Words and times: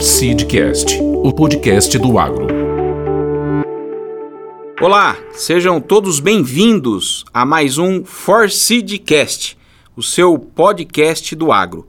Seedcast, 0.00 1.00
o 1.02 1.32
podcast 1.32 1.98
do 1.98 2.16
agro. 2.16 2.46
Olá, 4.80 5.18
sejam 5.32 5.80
todos 5.80 6.20
bem-vindos 6.20 7.24
a 7.34 7.44
mais 7.44 7.78
um 7.78 8.04
Seedcast, 8.48 9.58
o 9.96 10.02
seu 10.02 10.38
podcast 10.38 11.34
do 11.34 11.50
agro. 11.50 11.88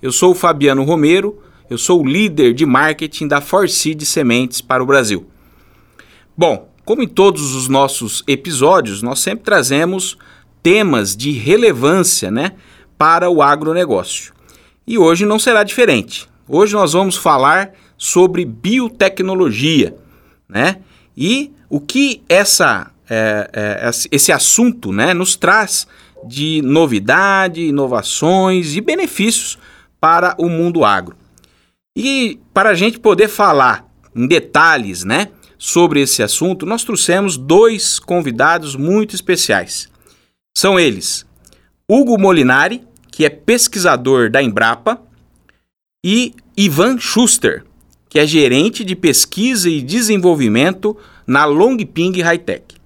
Eu 0.00 0.10
sou 0.10 0.32
o 0.32 0.34
Fabiano 0.34 0.84
Romero, 0.84 1.38
eu 1.68 1.76
sou 1.76 2.00
o 2.00 2.06
líder 2.06 2.54
de 2.54 2.64
marketing 2.64 3.28
da 3.28 3.42
Seed 3.68 4.00
Sementes 4.04 4.62
para 4.62 4.82
o 4.82 4.86
Brasil. 4.86 5.26
Bom, 6.34 6.70
como 6.82 7.02
em 7.02 7.08
todos 7.08 7.54
os 7.54 7.68
nossos 7.68 8.24
episódios, 8.26 9.02
nós 9.02 9.18
sempre 9.18 9.44
trazemos 9.44 10.16
temas 10.62 11.14
de 11.14 11.32
relevância 11.32 12.30
né, 12.30 12.52
para 12.96 13.28
o 13.28 13.42
agronegócio. 13.42 14.32
E 14.86 14.96
hoje 14.96 15.26
não 15.26 15.38
será 15.38 15.62
diferente. 15.62 16.32
Hoje 16.48 16.74
nós 16.74 16.92
vamos 16.92 17.16
falar 17.16 17.72
sobre 17.96 18.44
biotecnologia, 18.44 19.96
né? 20.48 20.78
E 21.16 21.50
o 21.70 21.80
que 21.80 22.22
essa, 22.28 22.90
é, 23.08 23.50
é, 23.52 23.90
esse 24.10 24.30
assunto 24.30 24.92
né, 24.92 25.14
nos 25.14 25.36
traz 25.36 25.86
de 26.26 26.60
novidade, 26.62 27.62
inovações 27.62 28.76
e 28.76 28.80
benefícios 28.80 29.58
para 29.98 30.34
o 30.38 30.48
mundo 30.48 30.84
agro. 30.84 31.16
E 31.96 32.38
para 32.52 32.70
a 32.70 32.74
gente 32.74 32.98
poder 32.98 33.28
falar 33.28 33.86
em 34.14 34.26
detalhes 34.26 35.02
né, 35.04 35.28
sobre 35.56 36.00
esse 36.00 36.22
assunto, 36.22 36.66
nós 36.66 36.84
trouxemos 36.84 37.36
dois 37.36 37.98
convidados 37.98 38.76
muito 38.76 39.14
especiais. 39.14 39.88
São 40.56 40.78
eles 40.78 41.24
Hugo 41.88 42.18
Molinari, 42.18 42.82
que 43.10 43.24
é 43.24 43.30
pesquisador 43.30 44.30
da 44.30 44.42
Embrapa, 44.42 45.00
e 46.06 46.34
Ivan 46.54 46.98
Schuster, 46.98 47.64
que 48.10 48.18
é 48.18 48.26
gerente 48.26 48.84
de 48.84 48.94
pesquisa 48.94 49.70
e 49.70 49.80
desenvolvimento 49.80 50.94
na 51.26 51.46
Longping 51.46 52.20
Hightech. 52.20 52.76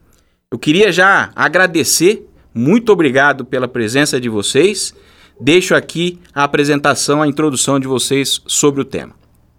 Eu 0.49 0.57
queria 0.57 0.93
já 0.93 1.31
agradecer, 1.35 2.25
muito 2.55 2.93
obrigado 2.93 3.45
pela 3.45 3.67
presença 3.67 4.21
de 4.21 4.29
vocês. 4.29 4.95
Deixo 5.41 5.75
aqui 5.75 6.21
a 6.33 6.45
apresentação, 6.45 7.21
a 7.21 7.27
introdução 7.27 7.81
de 7.81 7.89
vocês 7.89 8.41
sobre 8.47 8.83
o 8.83 8.85
tema. 8.85 9.15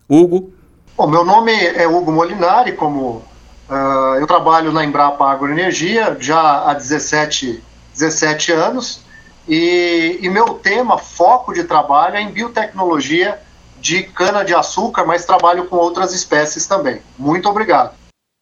Hugo. 0.07 0.53
Bom, 0.95 1.07
meu 1.07 1.25
nome 1.25 1.51
é 1.51 1.85
Hugo 1.85 2.13
Molinari, 2.13 2.71
como 2.71 3.21
uh, 3.69 4.15
eu 4.19 4.25
trabalho 4.25 4.71
na 4.71 4.85
Embrapa 4.85 5.29
Agroenergia 5.29 6.15
já 6.17 6.69
há 6.69 6.73
17, 6.73 7.61
17 7.93 8.53
anos, 8.53 9.01
e, 9.47 10.17
e 10.21 10.29
meu 10.29 10.55
tema, 10.55 10.97
foco 10.97 11.53
de 11.53 11.65
trabalho 11.65 12.15
é 12.15 12.21
em 12.21 12.31
biotecnologia 12.31 13.37
de 13.81 14.03
cana-de-açúcar, 14.03 15.05
mas 15.05 15.25
trabalho 15.25 15.65
com 15.65 15.75
outras 15.75 16.13
espécies 16.13 16.67
também. 16.67 17.01
Muito 17.17 17.47
obrigado. 17.49 17.93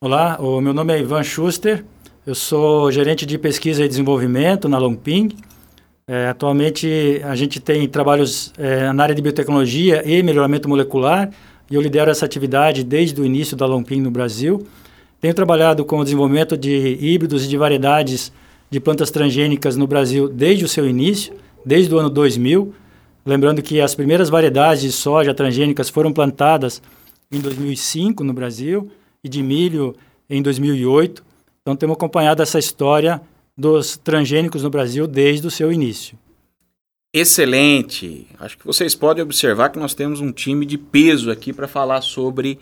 Olá, 0.03 0.37
o 0.39 0.61
meu 0.61 0.73
nome 0.73 0.93
é 0.93 0.99
Ivan 0.99 1.23
Schuster, 1.23 1.83
eu 2.25 2.35
sou 2.35 2.91
gerente 2.91 3.25
de 3.25 3.37
pesquisa 3.37 3.83
e 3.83 3.87
desenvolvimento 3.87 4.67
na 4.67 4.77
Longping. 4.77 5.29
É, 6.07 6.27
atualmente 6.27 7.21
a 7.23 7.35
gente 7.35 7.59
tem 7.59 7.87
trabalhos 7.87 8.53
é, 8.57 8.91
na 8.91 9.03
área 9.03 9.15
de 9.15 9.21
biotecnologia 9.21 10.03
e 10.05 10.21
melhoramento 10.23 10.69
molecular 10.69 11.29
e 11.69 11.75
eu 11.75 11.81
lidero 11.81 12.09
essa 12.09 12.25
atividade 12.25 12.83
desde 12.83 13.19
o 13.19 13.25
início 13.25 13.57
da 13.57 13.65
Longping 13.65 14.01
no 14.01 14.11
Brasil. 14.11 14.65
Tenho 15.19 15.33
trabalhado 15.33 15.83
com 15.83 15.99
o 15.99 16.03
desenvolvimento 16.03 16.57
de 16.57 16.97
híbridos 17.01 17.45
e 17.45 17.47
de 17.47 17.57
variedades 17.57 18.31
de 18.69 18.79
plantas 18.79 19.11
transgênicas 19.11 19.75
no 19.75 19.87
Brasil 19.87 20.29
desde 20.29 20.63
o 20.63 20.67
seu 20.67 20.87
início, 20.87 21.33
desde 21.65 21.93
o 21.93 21.97
ano 21.97 22.09
2000. 22.09 22.73
Lembrando 23.27 23.61
que 23.61 23.81
as 23.81 23.93
primeiras 23.93 24.29
variedades 24.29 24.81
de 24.81 24.89
soja 24.89 25.33
transgênicas 25.33 25.89
foram 25.89 26.13
plantadas 26.13 26.81
em 27.29 27.41
2005 27.41 28.23
no 28.23 28.31
Brasil 28.31 28.89
e 29.21 29.27
de 29.27 29.43
milho 29.43 29.93
em 30.29 30.41
2008. 30.41 31.21
Então 31.61 31.75
temos 31.75 31.97
acompanhado 31.97 32.41
essa 32.41 32.57
história 32.57 33.21
dos 33.57 33.97
transgênicos 33.97 34.63
no 34.63 34.69
Brasil 34.69 35.05
desde 35.05 35.45
o 35.45 35.51
seu 35.51 35.73
início. 35.73 36.17
Excelente! 37.13 38.27
Acho 38.39 38.57
que 38.57 38.65
vocês 38.65 38.95
podem 38.95 39.25
observar 39.25 39.71
que 39.71 39.79
nós 39.79 39.93
temos 39.93 40.21
um 40.21 40.31
time 40.31 40.65
de 40.65 40.77
peso 40.77 41.29
aqui 41.29 41.51
para 41.51 41.67
falar 41.67 41.99
sobre 41.99 42.57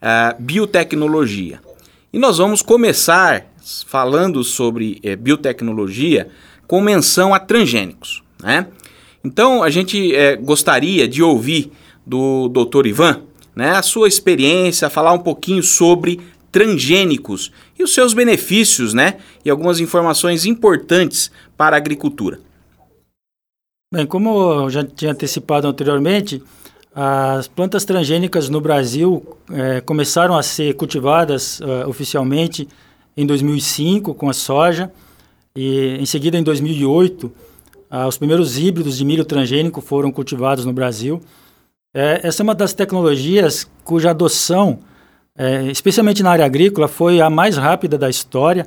uh, 0.00 0.40
biotecnologia. 0.40 1.60
E 2.12 2.20
nós 2.20 2.38
vamos 2.38 2.62
começar 2.62 3.52
falando 3.84 4.44
sobre 4.44 5.00
uh, 5.04 5.16
biotecnologia 5.16 6.28
com 6.68 6.80
menção 6.80 7.34
a 7.34 7.40
transgênicos. 7.40 8.22
Né? 8.40 8.68
Então, 9.24 9.62
a 9.62 9.70
gente 9.70 10.14
é, 10.14 10.36
gostaria 10.36 11.08
de 11.08 11.22
ouvir 11.22 11.72
do 12.06 12.48
Dr. 12.48 12.86
Ivan 12.86 13.22
né, 13.56 13.70
a 13.70 13.82
sua 13.82 14.08
experiência, 14.08 14.90
falar 14.90 15.12
um 15.12 15.18
pouquinho 15.18 15.62
sobre 15.62 16.20
transgênicos 16.52 17.50
e 17.78 17.82
os 17.82 17.94
seus 17.94 18.12
benefícios, 18.14 18.94
né, 18.94 19.16
e 19.44 19.50
algumas 19.50 19.80
informações 19.80 20.44
importantes 20.44 21.30
para 21.56 21.76
a 21.76 21.78
agricultura. 21.78 22.38
Bem, 23.92 24.06
como 24.06 24.62
eu 24.64 24.70
já 24.70 24.84
tinha 24.84 25.12
antecipado 25.12 25.66
anteriormente, 25.66 26.42
as 26.94 27.48
plantas 27.48 27.84
transgênicas 27.84 28.48
no 28.48 28.60
Brasil 28.60 29.36
é, 29.50 29.80
começaram 29.80 30.36
a 30.36 30.42
ser 30.42 30.74
cultivadas 30.74 31.58
uh, 31.60 31.88
oficialmente 31.88 32.68
em 33.16 33.26
2005 33.26 34.14
com 34.14 34.28
a 34.28 34.32
soja 34.32 34.92
e 35.56 35.96
em 35.98 36.06
seguida 36.06 36.38
em 36.38 36.42
2008 36.42 37.32
ah, 37.96 38.08
os 38.08 38.18
primeiros 38.18 38.58
híbridos 38.58 38.98
de 38.98 39.04
milho 39.04 39.24
transgênico 39.24 39.80
foram 39.80 40.10
cultivados 40.10 40.64
no 40.64 40.72
Brasil. 40.72 41.20
É, 41.94 42.26
essa 42.26 42.42
é 42.42 42.44
uma 42.44 42.52
das 42.52 42.72
tecnologias 42.72 43.70
cuja 43.84 44.10
adoção, 44.10 44.80
é, 45.38 45.66
especialmente 45.70 46.20
na 46.20 46.32
área 46.32 46.44
agrícola, 46.44 46.88
foi 46.88 47.20
a 47.20 47.30
mais 47.30 47.56
rápida 47.56 47.96
da 47.96 48.10
história. 48.10 48.66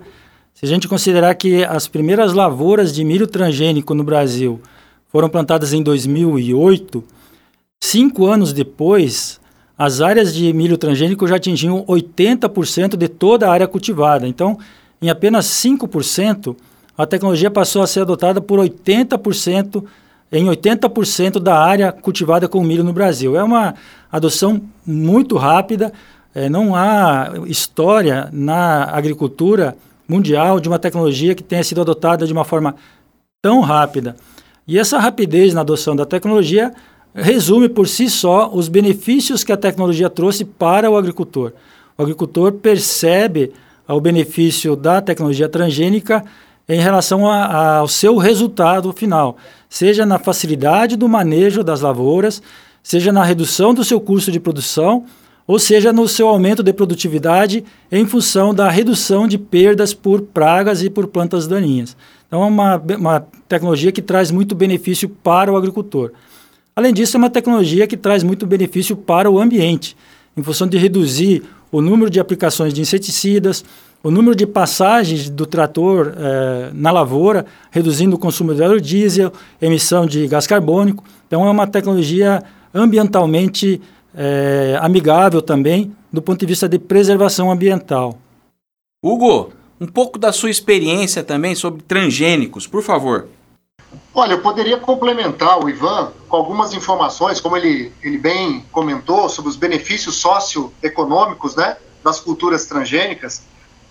Se 0.53 0.63
a 0.63 0.67
gente 0.69 0.87
considerar 0.87 1.35
que 1.35 1.65
as 1.65 1.89
primeiras 1.89 2.31
lavouras 2.31 2.95
de 2.95 3.03
milho 3.03 3.27
transgênico 3.27 3.93
no 3.93 4.01
Brasil 4.01 4.61
foram 5.11 5.27
plantadas 5.27 5.73
em 5.73 5.83
2008, 5.83 7.03
cinco 7.83 8.27
anos 8.27 8.53
depois, 8.53 9.41
as 9.77 9.99
áreas 9.99 10.33
de 10.33 10.53
milho 10.53 10.77
transgênico 10.77 11.27
já 11.27 11.35
atingiam 11.35 11.83
80% 11.85 12.95
de 12.95 13.09
toda 13.09 13.49
a 13.49 13.51
área 13.51 13.67
cultivada. 13.67 14.25
Então, 14.25 14.57
em 15.01 15.09
apenas 15.09 15.47
5%, 15.47 16.55
a 16.97 17.05
tecnologia 17.05 17.51
passou 17.51 17.83
a 17.83 17.87
ser 17.87 18.01
adotada 18.01 18.41
por 18.41 18.59
80%, 18.59 19.83
em 20.31 20.45
80% 20.45 21.39
da 21.39 21.57
área 21.57 21.91
cultivada 21.91 22.47
com 22.47 22.63
milho 22.63 22.83
no 22.83 22.91
Brasil. 22.91 23.37
É 23.37 23.43
uma 23.43 23.75
adoção 24.11 24.61
muito 24.85 25.37
rápida, 25.37 25.93
é, 26.33 26.49
não 26.49 26.75
há 26.75 27.31
história 27.45 28.29
na 28.33 28.85
agricultura 28.85 29.75
mundial 30.07 30.59
de 30.59 30.67
uma 30.67 30.79
tecnologia 30.79 31.35
que 31.35 31.43
tenha 31.43 31.63
sido 31.63 31.81
adotada 31.81 32.25
de 32.25 32.33
uma 32.33 32.43
forma 32.43 32.75
tão 33.41 33.61
rápida. 33.61 34.15
E 34.67 34.79
essa 34.79 34.97
rapidez 34.97 35.53
na 35.53 35.61
adoção 35.61 35.95
da 35.95 36.05
tecnologia 36.05 36.73
resume 37.13 37.69
por 37.69 37.87
si 37.87 38.09
só 38.09 38.49
os 38.51 38.67
benefícios 38.67 39.43
que 39.43 39.51
a 39.51 39.57
tecnologia 39.57 40.09
trouxe 40.09 40.43
para 40.43 40.89
o 40.89 40.97
agricultor. 40.97 41.53
O 41.97 42.01
agricultor 42.01 42.53
percebe 42.53 43.51
o 43.87 44.01
benefício 44.01 44.75
da 44.75 45.01
tecnologia 45.01 45.47
transgênica 45.47 46.23
em 46.67 46.79
relação 46.79 47.29
a, 47.29 47.45
a, 47.45 47.77
ao 47.77 47.87
seu 47.87 48.17
resultado 48.17 48.91
final, 48.91 49.37
seja 49.69 50.05
na 50.05 50.19
facilidade 50.19 50.95
do 50.95 51.07
manejo 51.07 51.63
das 51.63 51.81
lavouras, 51.81 52.41
seja 52.83 53.11
na 53.11 53.23
redução 53.23 53.73
do 53.73 53.83
seu 53.83 53.99
custo 53.99 54.31
de 54.31 54.39
produção, 54.39 55.05
ou 55.47 55.57
seja 55.57 55.93
no 55.93 56.07
seu 56.09 56.27
aumento 56.27 56.61
de 56.61 56.73
produtividade 56.73 57.63
em 57.89 58.05
função 58.05 58.53
da 58.53 58.69
redução 58.69 59.27
de 59.27 59.37
perdas 59.37 59.93
por 59.93 60.21
pragas 60.21 60.83
e 60.83 60.89
por 60.89 61.07
plantas 61.07 61.47
daninhas. 61.47 61.95
Então, 62.27 62.43
é 62.43 62.45
uma, 62.45 62.75
uma 62.97 63.19
tecnologia 63.47 63.91
que 63.91 64.01
traz 64.01 64.29
muito 64.29 64.53
benefício 64.53 65.07
para 65.07 65.51
o 65.51 65.55
agricultor. 65.55 66.11
Além 66.75 66.93
disso, 66.93 67.15
é 67.15 67.19
uma 67.19 67.29
tecnologia 67.29 67.87
que 67.87 67.95
traz 67.95 68.23
muito 68.23 68.45
benefício 68.45 68.97
para 68.97 69.31
o 69.31 69.39
ambiente, 69.39 69.95
em 70.35 70.43
função 70.43 70.67
de 70.67 70.77
reduzir 70.77 71.43
o 71.71 71.81
número 71.81 72.09
de 72.09 72.19
aplicações 72.19 72.73
de 72.73 72.81
inseticidas, 72.81 73.63
o 74.03 74.11
número 74.11 74.35
de 74.35 74.45
passagens 74.45 75.29
do 75.29 75.45
trator 75.45 76.13
eh, 76.15 76.69
na 76.73 76.91
lavoura, 76.91 77.45
reduzindo 77.71 78.15
o 78.15 78.19
consumo 78.19 78.53
de 78.53 78.61
óleo 78.61 78.79
diesel, 78.79 79.33
emissão 79.61 80.05
de 80.05 80.27
gás 80.27 80.47
carbônico. 80.47 81.03
Então, 81.27 81.45
é 81.45 81.49
uma 81.49 81.67
tecnologia 81.67 82.43
ambientalmente 82.73 83.81
eh, 84.15 84.77
amigável 84.81 85.41
também, 85.41 85.91
do 86.11 86.21
ponto 86.21 86.39
de 86.39 86.45
vista 86.45 86.69
de 86.69 86.79
preservação 86.79 87.51
ambiental. 87.51 88.17
Hugo, 89.03 89.51
um 89.79 89.87
pouco 89.87 90.17
da 90.17 90.31
sua 90.31 90.49
experiência 90.49 91.23
também 91.23 91.53
sobre 91.53 91.81
transgênicos, 91.83 92.65
por 92.65 92.81
favor. 92.81 93.27
Olha, 94.19 94.33
eu 94.33 94.41
poderia 94.41 94.77
complementar 94.77 95.63
o 95.63 95.69
Ivan 95.69 96.11
com 96.27 96.37
algumas 96.37 96.73
informações, 96.73 97.39
como 97.39 97.55
ele, 97.55 97.93
ele 98.01 98.17
bem 98.17 98.65
comentou, 98.71 99.29
sobre 99.29 99.47
os 99.47 99.55
benefícios 99.55 100.15
socioeconômicos 100.15 101.55
né, 101.55 101.77
das 102.03 102.19
culturas 102.19 102.65
transgênicas. 102.65 103.43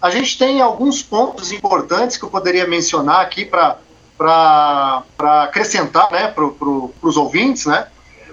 A 0.03 0.11
gente 0.11 0.37
tem 0.37 0.61
alguns 0.61 1.01
pontos 1.01 1.53
importantes 1.53 2.17
que 2.17 2.25
eu 2.25 2.29
poderia 2.29 2.67
mencionar 2.67 3.21
aqui 3.21 3.45
para 3.45 3.79
acrescentar 5.45 6.11
né, 6.11 6.27
para 6.27 6.49
pro, 6.49 6.93
os 7.01 7.17
ouvintes. 7.17 7.67
Né? 7.67 7.87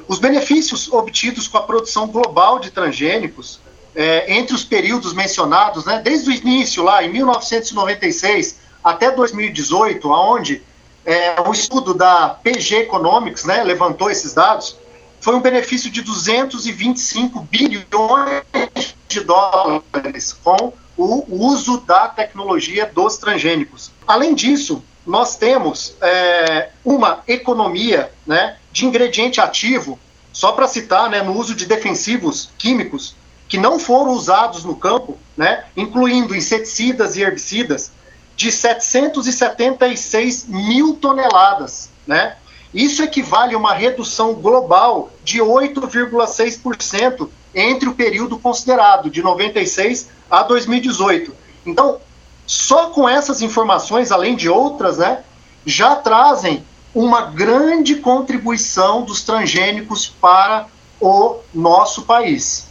Os 0.08 0.18
benefícios 0.18 0.92
obtidos 0.92 1.48
com 1.48 1.60
a 1.60 1.62
produção 1.62 2.08
global 2.08 2.58
de 2.58 2.72
transgênicos, 2.72 3.60
é, 3.96 4.34
entre 4.36 4.56
os 4.56 4.64
períodos 4.64 5.14
mencionados, 5.14 5.86
né, 5.86 6.02
desde 6.04 6.28
o 6.28 6.34
início, 6.34 6.82
lá 6.82 7.04
em 7.04 7.10
1996 7.10 8.58
até 8.84 9.12
2018, 9.12 10.10
onde 10.10 10.73
é, 11.06 11.36
o 11.42 11.52
estudo 11.52 11.94
da 11.94 12.30
PG 12.30 12.78
Economics 12.78 13.46
né, 13.46 13.64
levantou 13.64 14.10
esses 14.10 14.34
dados, 14.34 14.78
foi 15.20 15.36
um 15.36 15.42
benefício 15.42 15.90
de 15.90 16.02
225 16.02 17.40
bilhões 17.42 18.96
de 19.08 19.22
dólares 19.22 20.34
com 20.34 20.74
o 20.98 21.26
uso 21.48 21.80
da 21.82 22.08
tecnologia 22.10 22.86
dos 22.86 23.18
transgênicos. 23.18 23.92
Além 24.06 24.36
disso, 24.36 24.84
nós 25.06 25.38
temos 25.38 25.96
é, 26.02 26.70
uma 26.84 27.24
economia 27.28 28.12
né, 28.28 28.58
de 28.72 28.86
ingrediente 28.86 29.40
ativo, 29.40 29.98
só 30.32 30.52
para 30.52 30.68
citar, 30.68 31.10
né, 31.10 31.22
no 31.22 31.38
uso 31.38 31.56
de 31.56 31.66
defensivos 31.66 32.50
químicos 32.58 33.16
que 33.48 33.58
não 33.58 33.78
foram 33.78 34.12
usados 34.12 34.66
no 34.66 34.76
campo, 34.76 35.18
né, 35.38 35.66
incluindo 35.78 36.36
inseticidas 36.36 37.16
e 37.16 37.22
herbicidas, 37.22 37.93
de 38.36 38.52
776 38.52 40.46
mil 40.48 40.96
toneladas. 40.96 41.90
Né? 42.06 42.36
Isso 42.74 43.04
equivale 43.04 43.54
a 43.56 43.58
uma 43.58 43.74
redução 43.74 44.34
global 44.34 45.12
de 45.24 45.40
8,6% 45.40 47.30
entre 47.54 47.88
o 47.88 47.94
período 47.94 48.40
considerado, 48.40 49.10
de 49.10 49.22
96 49.22 50.10
a 50.30 50.42
2018. 50.44 51.36
Então, 51.66 52.00
só 52.48 52.90
com 52.90 53.08
essas 53.08 53.42
informações, 53.42 54.12
além 54.12 54.36
de 54.36 54.50
outras, 54.50 54.98
né, 54.98 55.24
já 55.66 55.96
trazem 55.96 56.66
uma 56.94 57.22
grande 57.22 57.96
contribuição 57.96 59.04
dos 59.04 59.24
transgênicos 59.24 60.08
para 60.08 60.68
o 61.00 61.38
nosso 61.54 62.04
país. 62.04 62.68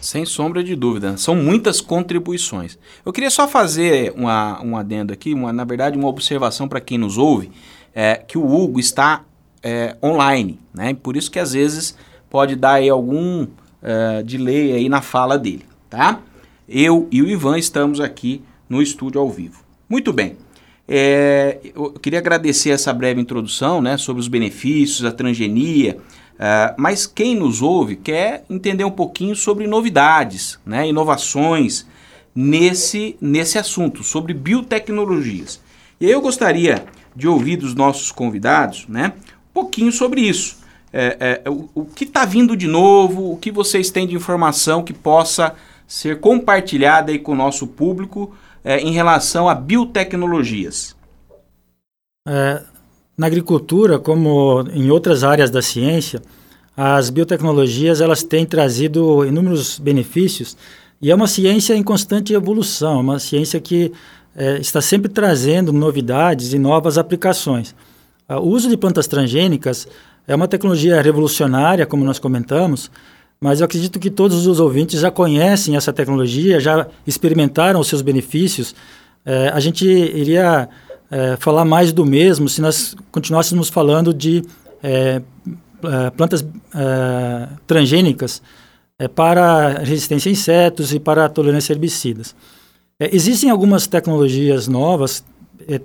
Sem 0.00 0.24
sombra 0.24 0.64
de 0.64 0.74
dúvida, 0.74 1.16
são 1.16 1.34
muitas 1.34 1.80
contribuições. 1.80 2.78
Eu 3.04 3.12
queria 3.12 3.30
só 3.30 3.46
fazer 3.46 4.12
uma, 4.16 4.62
um 4.62 4.76
adendo 4.76 5.12
aqui, 5.12 5.34
uma, 5.34 5.52
na 5.52 5.64
verdade, 5.64 5.98
uma 5.98 6.08
observação 6.08 6.66
para 6.66 6.80
quem 6.80 6.96
nos 6.96 7.18
ouve, 7.18 7.50
é, 7.94 8.16
que 8.16 8.38
o 8.38 8.46
Hugo 8.46 8.80
está 8.80 9.24
é, 9.62 9.96
online, 10.02 10.58
né? 10.72 10.94
Por 10.94 11.16
isso 11.16 11.30
que 11.30 11.38
às 11.38 11.52
vezes 11.52 11.94
pode 12.30 12.56
dar 12.56 12.74
aí 12.74 12.88
algum 12.88 13.46
é, 13.82 14.22
delay 14.22 14.72
aí 14.72 14.88
na 14.88 15.02
fala 15.02 15.38
dele, 15.38 15.64
tá? 15.88 16.20
Eu 16.68 17.08
e 17.10 17.20
o 17.20 17.28
Ivan 17.28 17.58
estamos 17.58 18.00
aqui 18.00 18.42
no 18.68 18.80
estúdio 18.80 19.20
ao 19.20 19.28
vivo. 19.28 19.62
Muito 19.88 20.12
bem. 20.12 20.36
É, 20.88 21.58
eu 21.74 21.90
queria 21.92 22.18
agradecer 22.18 22.70
essa 22.70 22.92
breve 22.92 23.20
introdução 23.20 23.80
né, 23.80 23.96
sobre 23.96 24.20
os 24.20 24.28
benefícios, 24.28 25.04
a 25.04 25.12
transgenia, 25.12 25.98
uh, 26.40 26.74
mas 26.76 27.06
quem 27.06 27.36
nos 27.36 27.60
ouve 27.60 27.94
quer 27.94 28.44
entender 28.48 28.84
um 28.84 28.90
pouquinho 28.90 29.36
sobre 29.36 29.66
novidades, 29.66 30.58
né, 30.64 30.88
inovações 30.88 31.86
nesse, 32.34 33.16
nesse 33.20 33.58
assunto, 33.58 34.02
sobre 34.02 34.32
biotecnologias. 34.32 35.60
E 36.00 36.06
aí 36.06 36.12
eu 36.12 36.20
gostaria 36.20 36.84
de 37.14 37.28
ouvir 37.28 37.56
dos 37.56 37.74
nossos 37.74 38.10
convidados 38.10 38.86
né, 38.88 39.12
um 39.50 39.52
pouquinho 39.52 39.92
sobre 39.92 40.22
isso. 40.22 40.58
É, 40.92 41.42
é, 41.44 41.50
o, 41.50 41.68
o 41.74 41.84
que 41.84 42.04
está 42.04 42.24
vindo 42.24 42.56
de 42.56 42.66
novo, 42.66 43.32
o 43.32 43.36
que 43.36 43.52
vocês 43.52 43.90
têm 43.90 44.06
de 44.06 44.16
informação 44.16 44.82
que 44.82 44.92
possa 44.92 45.54
ser 45.86 46.20
compartilhada 46.20 47.12
aí 47.12 47.18
com 47.18 47.32
o 47.32 47.36
nosso 47.36 47.66
público 47.66 48.34
é, 48.64 48.78
em 48.78 48.92
relação 48.92 49.48
a 49.48 49.54
biotecnologias? 49.54 50.96
É, 52.26 52.62
na 53.20 53.26
agricultura, 53.26 53.98
como 53.98 54.64
em 54.72 54.90
outras 54.90 55.22
áreas 55.22 55.50
da 55.50 55.60
ciência, 55.60 56.22
as 56.74 57.10
biotecnologias 57.10 58.00
elas 58.00 58.22
têm 58.22 58.46
trazido 58.46 59.26
inúmeros 59.26 59.78
benefícios 59.78 60.56
e 61.02 61.10
é 61.10 61.14
uma 61.14 61.26
ciência 61.26 61.74
em 61.74 61.82
constante 61.82 62.32
evolução, 62.32 62.98
uma 62.98 63.18
ciência 63.18 63.60
que 63.60 63.92
é, 64.34 64.56
está 64.56 64.80
sempre 64.80 65.10
trazendo 65.10 65.70
novidades 65.70 66.54
e 66.54 66.58
novas 66.58 66.96
aplicações. 66.96 67.74
O 68.26 68.48
uso 68.48 68.70
de 68.70 68.76
plantas 68.78 69.06
transgênicas 69.06 69.86
é 70.26 70.34
uma 70.34 70.48
tecnologia 70.48 71.02
revolucionária, 71.02 71.84
como 71.84 72.02
nós 72.02 72.18
comentamos, 72.18 72.90
mas 73.38 73.60
eu 73.60 73.66
acredito 73.66 74.00
que 74.00 74.08
todos 74.08 74.46
os 74.46 74.58
ouvintes 74.58 74.98
já 74.98 75.10
conhecem 75.10 75.76
essa 75.76 75.92
tecnologia, 75.92 76.58
já 76.58 76.86
experimentaram 77.06 77.80
os 77.80 77.88
seus 77.88 78.00
benefícios. 78.00 78.74
É, 79.26 79.50
a 79.50 79.60
gente 79.60 79.86
iria 79.86 80.70
é, 81.10 81.36
falar 81.36 81.64
mais 81.64 81.92
do 81.92 82.06
mesmo 82.06 82.48
se 82.48 82.60
nós 82.60 82.94
continuássemos 83.10 83.68
falando 83.68 84.14
de 84.14 84.44
é, 84.82 85.20
é 85.82 86.10
plantas 86.10 86.44
é, 86.74 87.48
transgênicas 87.66 88.40
é, 88.98 89.08
para 89.08 89.80
resistência 89.80 90.30
a 90.30 90.32
insetos 90.32 90.94
e 90.94 91.00
para 91.00 91.28
tolerância 91.28 91.72
a 91.72 91.74
herbicidas. 91.74 92.34
existem 93.00 93.50
algumas 93.50 93.86
tecnologias 93.86 94.68
novas, 94.68 95.24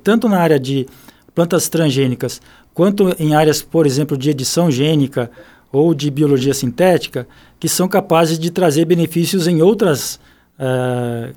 tanto 0.04 0.30
na 0.30 0.38
área 0.40 0.60
de 0.60 0.86
plantas 1.34 1.68
transgênicas, 1.68 2.42
quanto 2.74 3.16
em 3.20 3.34
áreas, 3.36 3.62
por 3.62 3.86
exemplo, 3.86 4.18
de 4.18 4.30
edição 4.30 4.70
gênica 4.70 5.32
ou 5.72 5.94
de 5.94 6.10
biologia 6.12 6.54
sintética, 6.54 7.28
que 7.60 7.68
são 7.68 7.88
capazes 7.88 8.38
de 8.38 8.52
trazer 8.52 8.86
benefícios 8.86 9.48
em 9.48 9.62
outras 9.62 10.20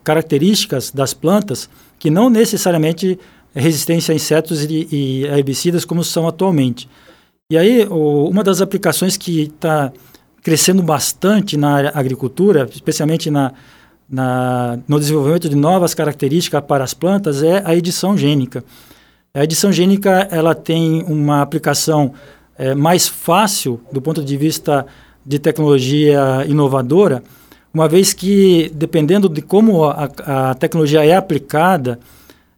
características 0.04 0.92
das 0.92 1.12
plantas, 1.12 1.68
que 1.98 2.10
não 2.10 2.30
necessariamente 2.30 3.18
resistência 3.54 4.12
a 4.12 4.16
insetos 4.16 4.64
e, 4.64 4.88
e 4.90 5.24
herbicidas 5.24 5.84
como 5.84 6.04
são 6.04 6.28
atualmente. 6.28 6.88
E 7.50 7.56
aí, 7.56 7.86
o, 7.88 8.28
uma 8.28 8.44
das 8.44 8.60
aplicações 8.60 9.16
que 9.16 9.42
está 9.42 9.92
crescendo 10.42 10.82
bastante 10.82 11.56
na 11.56 11.88
agricultura, 11.94 12.68
especialmente 12.72 13.30
na, 13.30 13.52
na, 14.08 14.78
no 14.86 14.98
desenvolvimento 14.98 15.48
de 15.48 15.56
novas 15.56 15.94
características 15.94 16.62
para 16.66 16.84
as 16.84 16.94
plantas, 16.94 17.42
é 17.42 17.62
a 17.64 17.74
edição 17.74 18.16
gênica. 18.16 18.64
A 19.34 19.44
edição 19.44 19.70
gênica 19.70 20.28
ela 20.30 20.54
tem 20.54 21.02
uma 21.04 21.42
aplicação 21.42 22.12
é, 22.56 22.74
mais 22.74 23.06
fácil 23.06 23.80
do 23.92 24.00
ponto 24.00 24.22
de 24.22 24.36
vista 24.36 24.86
de 25.24 25.38
tecnologia 25.38 26.44
inovadora, 26.46 27.22
uma 27.72 27.86
vez 27.86 28.12
que, 28.12 28.70
dependendo 28.74 29.28
de 29.28 29.42
como 29.42 29.84
a, 29.84 30.08
a 30.24 30.54
tecnologia 30.54 31.04
é 31.04 31.14
aplicada, 31.14 31.98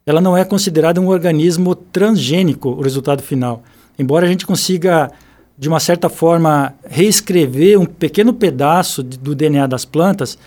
ela 0.05 0.21
não 0.21 0.35
é 0.35 0.43
considerada 0.43 0.99
um 0.99 1.07
organismo 1.07 1.75
transgênico, 1.75 2.69
o 2.69 2.81
resultado 2.81 3.21
final. 3.21 3.63
Embora 3.97 4.25
a 4.25 4.29
gente 4.29 4.45
consiga, 4.45 5.11
de 5.57 5.67
uma 5.67 5.79
certa 5.79 6.09
forma, 6.09 6.73
reescrever 6.87 7.79
um 7.79 7.85
pequeno 7.85 8.33
pedaço 8.33 9.03
de, 9.03 9.17
do 9.17 9.35
DNA 9.35 9.67
das 9.67 9.85
plantas, 9.85 10.37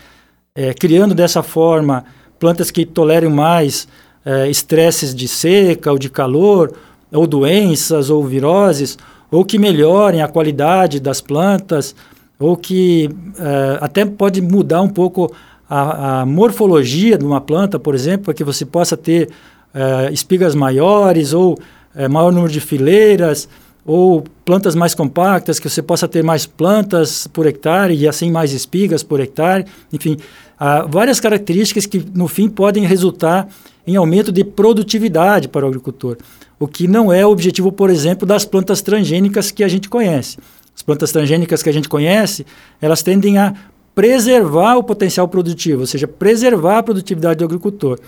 é, 0.55 0.75
criando 0.75 1.15
dessa 1.15 1.43
forma 1.43 2.05
plantas 2.39 2.71
que 2.71 2.85
tolerem 2.85 3.31
mais 3.31 3.87
é, 4.25 4.49
estresses 4.49 5.15
de 5.15 5.29
seca 5.29 5.93
ou 5.93 5.99
de 5.99 6.11
calor, 6.11 6.73
ou 7.13 7.27
doenças 7.27 8.11
ou 8.11 8.25
viroses, 8.25 8.99
ou 9.31 9.45
que 9.45 9.59
melhorem 9.59 10.21
a 10.21 10.29
qualidade 10.29 10.99
das 10.99 11.21
plantas, 11.21 11.95
ou 12.39 12.57
que 12.57 13.09
uh, 13.39 13.79
até 13.81 14.05
pode 14.05 14.41
mudar 14.41 14.83
um 14.83 14.89
pouco 14.89 15.33
a, 15.69 16.21
a, 16.21 16.27
morfologia 16.27 17.17
de 17.17 17.25
uma 17.25 17.41
planta, 17.41 17.79
por 17.79 17.95
exemplo, 17.95 18.27
para 18.27 18.35
que 18.35 18.45
você 18.45 18.65
possa 18.65 18.97
ter 18.97 19.31
uh, 19.75 20.13
espigas 20.13 20.55
maiores 20.55 21.33
ou 21.33 21.55
uh, 21.55 22.11
maior 22.11 22.33
número 22.33 22.53
de 22.53 22.61
fileiras, 22.61 23.49
ou 23.87 24.25
plantas 24.45 24.75
mais 24.75 24.95
compactas, 24.95 25.59
que 25.59 25.69
você 25.69 25.83
possa 25.83 26.09
ter 26.09 26.23
mais 26.23 26.47
plantas 26.47 27.27
por 27.27 27.47
hectare 27.47 27.95
e 27.95 28.09
assim 28.09 28.31
mais 28.31 28.53
espigas 28.53 29.03
por 29.03 29.21
hectare. 29.21 29.67
Enfim, 29.93 30.17
há 30.59 30.83
várias 30.83 31.21
características 31.21 31.85
que 31.85 32.03
no 32.15 32.27
fim 32.27 32.49
podem 32.49 32.87
resultar 32.87 33.47
em 33.87 33.97
aumento 33.97 34.33
de 34.33 34.43
produtividade 34.43 35.49
para 35.49 35.67
o 35.67 35.69
agricultor 35.69 36.17
o 36.59 36.69
que 36.69 36.87
não 36.87 37.13
é 37.13 37.27
o 37.27 37.31
objetivo, 37.31 37.73
por 37.73 37.91
exemplo, 37.91 38.27
das 38.27 38.45
plantas 38.45 38.81
transgênicas 38.81 39.51
que 39.51 39.65
a 39.65 39.69
gente 39.69 39.89
conhece. 39.89 40.39
As 40.75 40.83
plantas 40.83 41.13
transgênicas 41.13 41.63
que 41.63 41.69
a 41.69 41.73
gente 41.73 41.89
conhece, 41.89 42.47
elas 42.81 43.03
tendem 43.03 43.39
a 43.39 43.55
preservar 43.95 44.77
o 44.77 44.83
potencial 44.83 45.29
produtivo, 45.29 45.81
ou 45.81 45.87
seja, 45.87 46.09
preservar 46.09 46.79
a 46.79 46.83
produtividade 46.83 47.39
do 47.39 47.45
agricultor. 47.45 47.99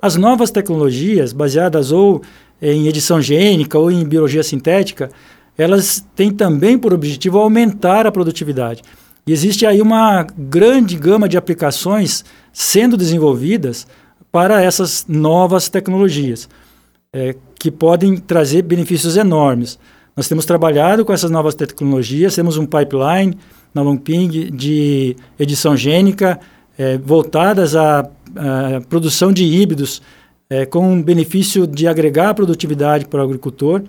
As 0.00 0.16
novas 0.16 0.50
tecnologias, 0.50 1.32
baseadas 1.32 1.92
ou 1.92 2.22
em 2.60 2.86
edição 2.86 3.20
gênica 3.20 3.78
ou 3.78 3.90
em 3.90 4.04
biologia 4.04 4.42
sintética, 4.42 5.10
elas 5.58 6.04
têm 6.14 6.30
também 6.30 6.78
por 6.78 6.92
objetivo 6.92 7.38
aumentar 7.38 8.06
a 8.06 8.12
produtividade. 8.12 8.82
E 9.26 9.32
existe 9.32 9.66
aí 9.66 9.80
uma 9.80 10.26
grande 10.36 10.96
gama 10.96 11.28
de 11.28 11.36
aplicações 11.36 12.24
sendo 12.52 12.96
desenvolvidas 12.96 13.86
para 14.30 14.62
essas 14.62 15.04
novas 15.08 15.68
tecnologias 15.68 16.48
é, 17.12 17.36
que 17.58 17.70
podem 17.70 18.16
trazer 18.16 18.62
benefícios 18.62 19.16
enormes. 19.16 19.78
Nós 20.16 20.28
temos 20.28 20.44
trabalhado 20.44 21.04
com 21.04 21.12
essas 21.12 21.30
novas 21.30 21.54
tecnologias, 21.54 22.34
temos 22.34 22.56
um 22.56 22.66
pipeline 22.66 23.36
na 23.74 23.82
Longping 23.82 24.50
de 24.50 25.16
edição 25.38 25.76
gênica 25.76 26.38
é, 26.78 26.98
voltadas 26.98 27.74
à, 27.74 28.00
à, 28.00 28.80
produção 28.88 29.32
de 29.32 29.44
híbridos 29.44 30.02
é, 30.48 30.66
com 30.66 30.98
o 30.98 31.02
benefício 31.02 31.66
de 31.66 31.86
agregar 31.86 32.34
produtividade 32.34 33.06
para 33.06 33.20
o 33.20 33.24
agricultor. 33.24 33.82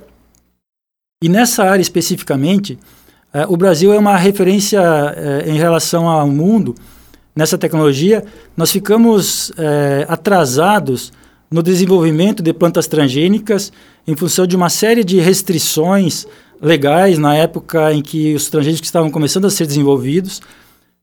E 1.24 1.30
nessa 1.30 1.64
área 1.64 1.82
especificamente, 1.82 2.78
É, 3.36 3.48
o 3.48 3.58
Brasil 3.58 3.92
é 3.92 3.98
uma 3.98 4.16
referência 4.16 4.80
é, 4.80 5.50
em 5.50 5.58
relação 5.58 6.08
ao 6.08 6.28
mundo 6.28 6.76
nessa 7.36 7.58
tecnologia. 7.58 8.24
Nós 8.56 8.72
ficamos 8.72 9.52
é, 9.58 10.06
atrasados 10.08 11.12
no 11.50 11.64
desenvolvimento 11.64 12.44
de 12.44 12.54
plantas 12.54 12.86
transgênicas 12.88 13.74
em 14.08 14.16
função 14.16 14.46
de 14.46 14.56
uma 14.56 14.70
série 14.70 15.04
de 15.04 15.20
restrições 15.20 16.28
legais 16.64 17.18
na 17.20 17.36
época 17.36 17.94
em 17.94 18.02
que 18.02 18.34
os 18.34 18.50
transgênicos 18.50 18.88
estavam 18.88 19.12
começando 19.12 19.46
a 19.46 19.50
ser 19.50 19.68
desenvolvidos. 19.68 20.42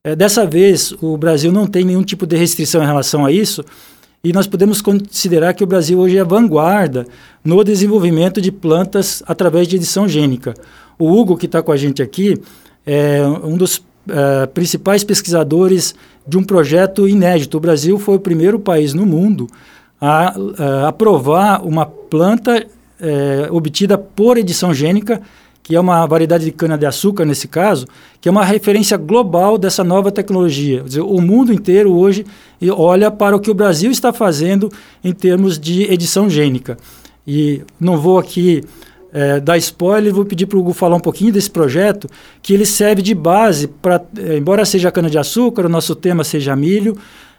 É, 0.02 0.16
dessa 0.16 0.46
vez, 0.46 0.94
o 1.02 1.18
Brasil 1.18 1.52
não 1.52 1.66
tem 1.66 1.84
nenhum 1.84 2.02
tipo 2.02 2.26
de 2.26 2.34
restrição 2.34 2.82
em 2.82 2.86
relação 2.86 3.26
a 3.26 3.30
isso, 3.30 3.62
e 4.24 4.32
nós 4.32 4.46
podemos 4.46 4.80
considerar 4.80 5.52
que 5.54 5.62
o 5.62 5.66
Brasil 5.66 5.98
hoje 5.98 6.16
é 6.16 6.24
vanguarda 6.24 7.06
no 7.44 7.62
desenvolvimento 7.62 8.40
de 8.40 8.50
plantas 8.50 9.22
através 9.26 9.68
de 9.68 9.76
edição 9.76 10.08
gênica. 10.08 10.54
O 10.98 11.10
Hugo, 11.10 11.36
que 11.36 11.46
está 11.46 11.62
com 11.62 11.72
a 11.72 11.76
gente 11.76 12.02
aqui, 12.02 12.38
é 12.86 13.22
um 13.42 13.56
dos 13.56 13.76
uh, 13.76 14.46
principais 14.52 15.04
pesquisadores 15.04 15.94
de 16.26 16.36
um 16.36 16.42
projeto 16.42 17.08
inédito. 17.08 17.56
O 17.56 17.60
Brasil 17.60 17.98
foi 17.98 18.16
o 18.16 18.20
primeiro 18.20 18.58
país 18.58 18.92
no 18.92 19.06
mundo 19.06 19.46
a, 19.98 20.34
a 20.58 20.88
aprovar 20.88 21.66
uma 21.66 21.86
planta 21.86 22.66
é, 23.00 23.48
obtida 23.50 23.96
por 23.96 24.36
edição 24.36 24.74
gênica, 24.74 25.20
que 25.62 25.76
é 25.76 25.80
uma 25.80 26.06
variedade 26.06 26.44
de 26.44 26.52
cana-de-açúcar 26.52 27.24
nesse 27.24 27.46
caso, 27.46 27.86
que 28.20 28.28
é 28.28 28.32
uma 28.32 28.44
referência 28.44 28.96
global 28.96 29.56
dessa 29.58 29.84
nova 29.84 30.10
tecnologia. 30.10 30.82
Dizer, 30.82 31.00
o 31.00 31.20
mundo 31.20 31.52
inteiro 31.52 31.92
hoje 31.92 32.26
olha 32.70 33.10
para 33.10 33.36
o 33.36 33.40
que 33.40 33.50
o 33.50 33.54
Brasil 33.54 33.90
está 33.90 34.12
fazendo 34.12 34.70
em 35.04 35.12
termos 35.12 35.58
de 35.58 35.82
edição 35.84 36.28
gênica. 36.28 36.76
E 37.26 37.62
não 37.78 37.98
vou 37.98 38.18
aqui 38.18 38.62
é, 39.12 39.40
dar 39.40 39.58
spoiler, 39.58 40.12
vou 40.12 40.24
pedir 40.24 40.46
para 40.46 40.56
o 40.56 40.60
Hugo 40.60 40.72
falar 40.72 40.96
um 40.96 41.00
pouquinho 41.00 41.32
desse 41.32 41.50
projeto, 41.50 42.08
que 42.42 42.54
ele 42.54 42.64
serve 42.64 43.02
de 43.02 43.14
base 43.14 43.68
para, 43.68 44.02
é, 44.16 44.36
embora 44.36 44.64
seja 44.64 44.90
cana-de-açúcar, 44.90 45.66
o 45.66 45.68
nosso 45.68 45.94
tema 45.94 46.24
seja 46.24 46.54
milho, 46.56 46.96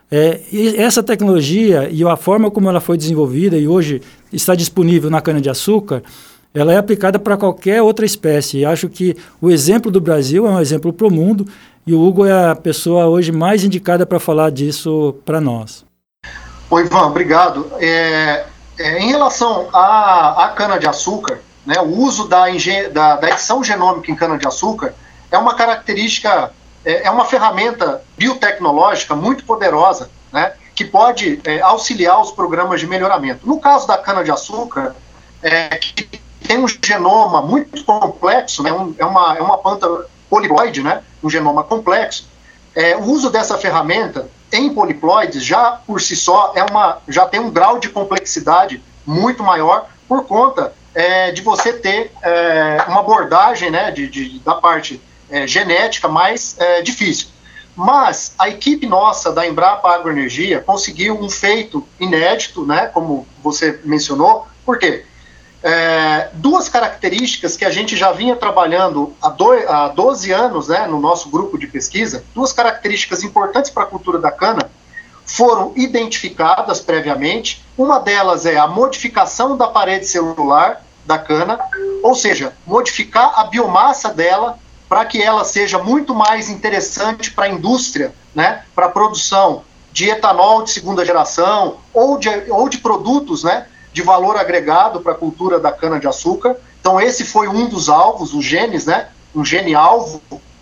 é, 0.09 0.41
essa 0.75 1.01
tecnologia 1.01 1.89
e 1.89 2.03
a 2.03 2.17
forma 2.17 2.51
como 2.51 2.67
ela 2.67 2.81
foi 2.81 2.97
desenvolvida 2.97 3.57
e 3.57 3.67
hoje 3.67 4.01
está 4.31 4.53
disponível 4.53 5.09
na 5.09 5.21
cana-de-açúcar, 5.21 6.03
ela 6.53 6.73
é 6.73 6.77
aplicada 6.77 7.17
para 7.17 7.37
qualquer 7.37 7.81
outra 7.81 8.05
espécie. 8.05 8.59
E 8.59 8.65
acho 8.65 8.89
que 8.89 9.15
o 9.41 9.49
exemplo 9.49 9.89
do 9.89 10.01
Brasil 10.01 10.45
é 10.45 10.49
um 10.49 10.59
exemplo 10.59 10.91
para 10.91 11.07
o 11.07 11.11
mundo 11.11 11.47
e 11.85 11.93
o 11.93 12.01
Hugo 12.01 12.25
é 12.25 12.51
a 12.51 12.55
pessoa 12.55 13.07
hoje 13.07 13.31
mais 13.31 13.63
indicada 13.63 14.05
para 14.05 14.19
falar 14.19 14.51
disso 14.51 15.15
para 15.25 15.39
nós. 15.39 15.85
Oi, 16.69 16.83
Ivan, 16.83 17.07
obrigado. 17.07 17.71
É, 17.79 18.45
é, 18.77 18.99
em 18.99 19.09
relação 19.09 19.69
à, 19.73 20.53
cana-de-açúcar, 20.55 21.39
né, 21.65 21.75
o 21.79 21.99
uso 21.99 22.27
da, 22.27 22.45
da, 22.91 23.15
da 23.17 23.29
edição 23.29 23.63
genômica 23.63 24.11
em 24.11 24.15
cana-de-açúcar 24.15 24.93
é 25.29 25.37
uma 25.37 25.55
característica 25.55 26.51
é, 26.83 27.07
é 27.07 27.11
uma 27.11 27.25
ferramenta 27.25 28.01
biotecnológica 28.17 29.15
muito 29.15 29.43
poderosa, 29.43 30.09
né, 30.31 30.53
que 30.73 30.83
pode 30.83 31.39
é, 31.43 31.61
auxiliar 31.61 32.19
os 32.21 32.31
programas 32.31 32.79
de 32.79 32.87
melhoramento. 32.87 33.47
No 33.47 33.59
caso 33.59 33.87
da 33.87 33.97
cana-de-açúcar, 33.97 34.95
é, 35.43 35.67
que 35.77 36.21
tem 36.47 36.57
um 36.57 36.67
genoma 36.67 37.41
muito 37.41 37.83
complexo, 37.83 38.63
né, 38.63 38.71
um, 38.71 38.93
é, 38.97 39.05
uma, 39.05 39.37
é 39.37 39.41
uma 39.41 39.57
planta 39.57 39.87
poliploide, 40.29 40.81
né, 40.81 41.03
um 41.23 41.29
genoma 41.29 41.63
complexo, 41.63 42.27
é, 42.75 42.95
o 42.95 43.03
uso 43.03 43.29
dessa 43.29 43.57
ferramenta 43.57 44.29
em 44.51 44.73
poliploides 44.73 45.43
já 45.43 45.79
por 45.85 46.01
si 46.01 46.15
só 46.15 46.53
é 46.55 46.63
uma, 46.63 46.99
já 47.07 47.25
tem 47.25 47.39
um 47.39 47.49
grau 47.49 47.79
de 47.79 47.89
complexidade 47.89 48.83
muito 49.05 49.43
maior 49.43 49.87
por 50.07 50.25
conta 50.25 50.73
é, 50.93 51.31
de 51.31 51.41
você 51.41 51.73
ter 51.73 52.11
é, 52.21 52.83
uma 52.87 52.99
abordagem 52.99 53.71
né, 53.71 53.91
de, 53.91 54.07
de, 54.07 54.39
da 54.39 54.55
parte 54.55 55.01
é, 55.29 55.47
genética 55.47 56.07
mais 56.07 56.55
é, 56.59 56.81
difícil. 56.81 57.29
Mas 57.75 58.33
a 58.37 58.49
equipe 58.49 58.85
nossa 58.85 59.31
da 59.31 59.47
Embrapa 59.47 59.89
Agroenergia 59.89 60.59
conseguiu 60.59 61.17
um 61.19 61.29
feito 61.29 61.87
inédito, 61.99 62.65
né, 62.65 62.87
como 62.87 63.25
você 63.41 63.79
mencionou, 63.85 64.47
por 64.65 64.77
quê? 64.77 65.05
É, 65.63 66.29
duas 66.33 66.67
características 66.67 67.55
que 67.55 67.63
a 67.63 67.69
gente 67.69 67.95
já 67.95 68.11
vinha 68.11 68.35
trabalhando 68.35 69.13
há, 69.21 69.29
do, 69.29 69.51
há 69.51 69.89
12 69.89 70.31
anos 70.31 70.67
né, 70.69 70.87
no 70.87 70.99
nosso 70.99 71.29
grupo 71.29 71.57
de 71.57 71.67
pesquisa, 71.67 72.23
duas 72.33 72.51
características 72.51 73.23
importantes 73.23 73.69
para 73.69 73.83
a 73.83 73.85
cultura 73.85 74.17
da 74.17 74.31
cana, 74.31 74.69
foram 75.23 75.71
identificadas 75.75 76.79
previamente. 76.79 77.63
Uma 77.77 77.99
delas 77.99 78.45
é 78.45 78.57
a 78.57 78.67
modificação 78.67 79.55
da 79.55 79.67
parede 79.67 80.07
celular 80.07 80.83
da 81.05 81.17
cana, 81.17 81.59
ou 82.03 82.15
seja, 82.15 82.53
modificar 82.65 83.39
a 83.39 83.43
biomassa 83.43 84.09
dela 84.09 84.57
para 84.89 85.05
que 85.05 85.21
ela 85.21 85.45
seja 85.45 85.77
muito 85.77 86.13
mais 86.13 86.49
interessante 86.49 87.31
para 87.31 87.45
a 87.45 87.49
indústria, 87.49 88.13
né, 88.35 88.63
para 88.75 88.87
a 88.87 88.89
produção 88.89 89.63
de 89.91 90.09
etanol 90.09 90.63
de 90.63 90.71
segunda 90.71 91.05
geração 91.05 91.77
ou 91.93 92.17
de, 92.17 92.29
ou 92.49 92.67
de 92.67 92.77
produtos 92.77 93.43
né, 93.43 93.67
de 93.93 94.01
valor 94.01 94.37
agregado 94.37 95.01
para 95.01 95.11
a 95.13 95.15
cultura 95.15 95.59
da 95.59 95.71
cana-de-açúcar. 95.71 96.55
Então, 96.79 96.99
esse 96.99 97.25
foi 97.25 97.47
um 97.47 97.67
dos 97.67 97.89
alvos, 97.89 98.33
os 98.33 98.43
genes, 98.43 98.85
né, 98.85 99.09
um 99.35 99.43
gene-alvo 99.43 100.21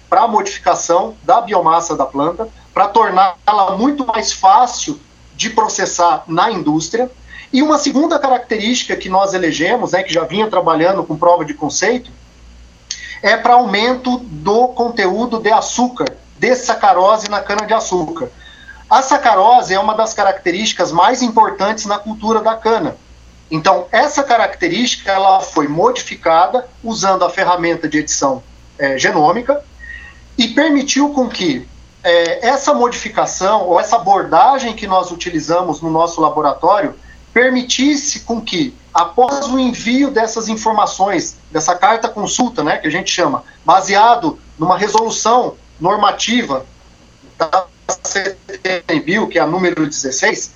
para 0.09 0.21
a 0.21 0.27
modificação 0.27 1.15
da 1.24 1.39
biomassa 1.39 1.95
da 1.95 2.05
planta, 2.05 2.50
para 2.74 2.88
torná-la 2.88 3.77
muito 3.77 4.05
mais 4.05 4.31
fácil 4.31 5.00
de 5.36 5.50
processar 5.50 6.24
na 6.27 6.51
indústria. 6.51 7.09
E 7.53 7.62
uma 7.62 7.77
segunda 7.77 8.19
característica 8.19 8.95
que 8.95 9.09
nós 9.09 9.33
elegemos, 9.33 9.91
né, 9.91 10.03
que 10.03 10.13
já 10.13 10.24
vinha 10.24 10.50
trabalhando 10.50 11.03
com 11.03 11.17
prova 11.17 11.45
de 11.45 11.53
conceito, 11.53 12.12
é 13.21 13.36
para 13.38 13.53
aumento 13.53 14.17
do 14.17 14.69
conteúdo 14.69 15.39
de 15.39 15.51
açúcar, 15.51 16.07
de 16.38 16.55
sacarose 16.55 17.29
na 17.29 17.41
cana-de-açúcar. 17.41 18.29
A 18.89 19.01
sacarose 19.01 19.74
é 19.74 19.79
uma 19.79 19.93
das 19.93 20.13
características 20.13 20.91
mais 20.91 21.21
importantes 21.21 21.86
na 21.86 22.00
cultura 22.00 22.41
da 22.41 22.55
cana. 22.55 22.98
Então, 23.51 23.88
essa 23.91 24.24
característica 24.24 25.12
ela 25.12 25.39
foi 25.39 25.68
modificada 25.68 26.68
usando 26.84 27.25
a 27.25 27.29
ferramenta 27.29 27.88
de 27.88 27.98
edição 27.98 28.44
é, 28.77 28.98
genômica 28.98 29.63
e 30.38 30.50
permitiu 30.50 31.10
com 31.10 31.27
que 31.27 31.68
é, 32.03 32.48
essa 32.48 32.74
modificação 32.74 33.68
ou 33.68 33.79
essa 33.79 33.96
abordagem 33.96 34.74
que 34.74 34.88
nós 34.88 35.12
utilizamos 35.12 35.82
no 35.82 35.89
nosso 35.89 36.22
laboratório 36.22 36.96
permitisse 37.34 38.22
com 38.22 38.41
que 38.41 38.74
após 38.94 39.48
o 39.48 39.60
envio 39.60 40.12
dessas 40.12 40.48
informações, 40.48 41.38
dessa 41.51 41.75
carta 41.75 42.10
consulta, 42.10 42.63
né, 42.63 42.77
que 42.77 42.88
a 42.88 42.91
gente 42.91 43.12
chama, 43.12 43.44
baseado 43.65 44.39
numa 44.58 44.77
resolução 44.77 45.56
normativa 45.79 46.65
da 47.38 47.65
CTNBio, 48.03 49.27
que 49.27 49.38
é 49.38 49.41
a 49.41 49.48
número 49.48 49.86
16, 49.86 50.53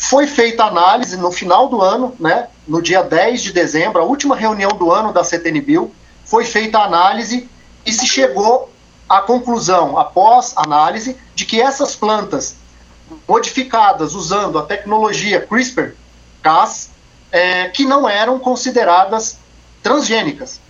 foi 0.00 0.26
feita 0.26 0.64
análise 0.64 1.14
no 1.18 1.30
final 1.30 1.68
do 1.68 1.82
ano, 1.82 2.16
né, 2.18 2.48
no 2.66 2.80
dia 2.80 3.02
10 3.02 3.42
de 3.42 3.52
dezembro, 3.52 4.00
a 4.00 4.04
última 4.04 4.34
reunião 4.34 4.70
do 4.70 4.90
ano 4.90 5.12
da 5.12 5.22
CTNBio, 5.22 5.94
foi 6.24 6.46
feita 6.46 6.78
a 6.78 6.84
análise 6.84 7.46
e 7.84 7.92
se 7.92 8.06
chegou 8.06 8.72
à 9.06 9.20
conclusão, 9.20 9.98
após 9.98 10.54
análise, 10.56 11.18
de 11.34 11.44
que 11.44 11.60
essas 11.60 11.94
plantas 11.94 12.56
modificadas 13.28 14.14
usando 14.14 14.58
a 14.58 14.62
tecnologia 14.62 15.46
CRISPR-Cas 15.46 16.90
é, 17.30 17.68
que 17.68 17.84
não 17.84 18.08
eram 18.08 18.38
consideradas 18.38 19.36
transgênicas. 19.82 20.62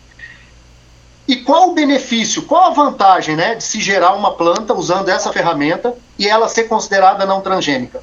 E 1.28 1.36
qual 1.36 1.70
o 1.70 1.74
benefício, 1.74 2.42
qual 2.42 2.64
a 2.64 2.74
vantagem 2.74 3.36
né, 3.36 3.54
de 3.54 3.62
se 3.62 3.80
gerar 3.80 4.14
uma 4.14 4.34
planta 4.34 4.74
usando 4.74 5.08
essa 5.08 5.32
ferramenta 5.32 5.94
e 6.18 6.26
ela 6.26 6.48
ser 6.48 6.64
considerada 6.64 7.24
não 7.24 7.40
transgênica? 7.40 8.02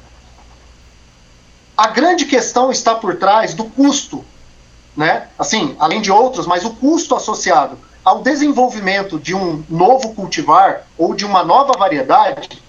A 1.78 1.86
grande 1.86 2.24
questão 2.24 2.72
está 2.72 2.96
por 2.96 3.18
trás 3.18 3.54
do 3.54 3.62
custo, 3.62 4.24
né? 4.96 5.28
Assim, 5.38 5.76
além 5.78 6.00
de 6.02 6.10
outros, 6.10 6.44
mas 6.44 6.64
o 6.64 6.70
custo 6.70 7.14
associado 7.14 7.78
ao 8.04 8.20
desenvolvimento 8.20 9.16
de 9.16 9.32
um 9.32 9.62
novo 9.70 10.12
cultivar 10.12 10.88
ou 10.98 11.14
de 11.14 11.24
uma 11.24 11.44
nova 11.44 11.74
variedade, 11.78 12.60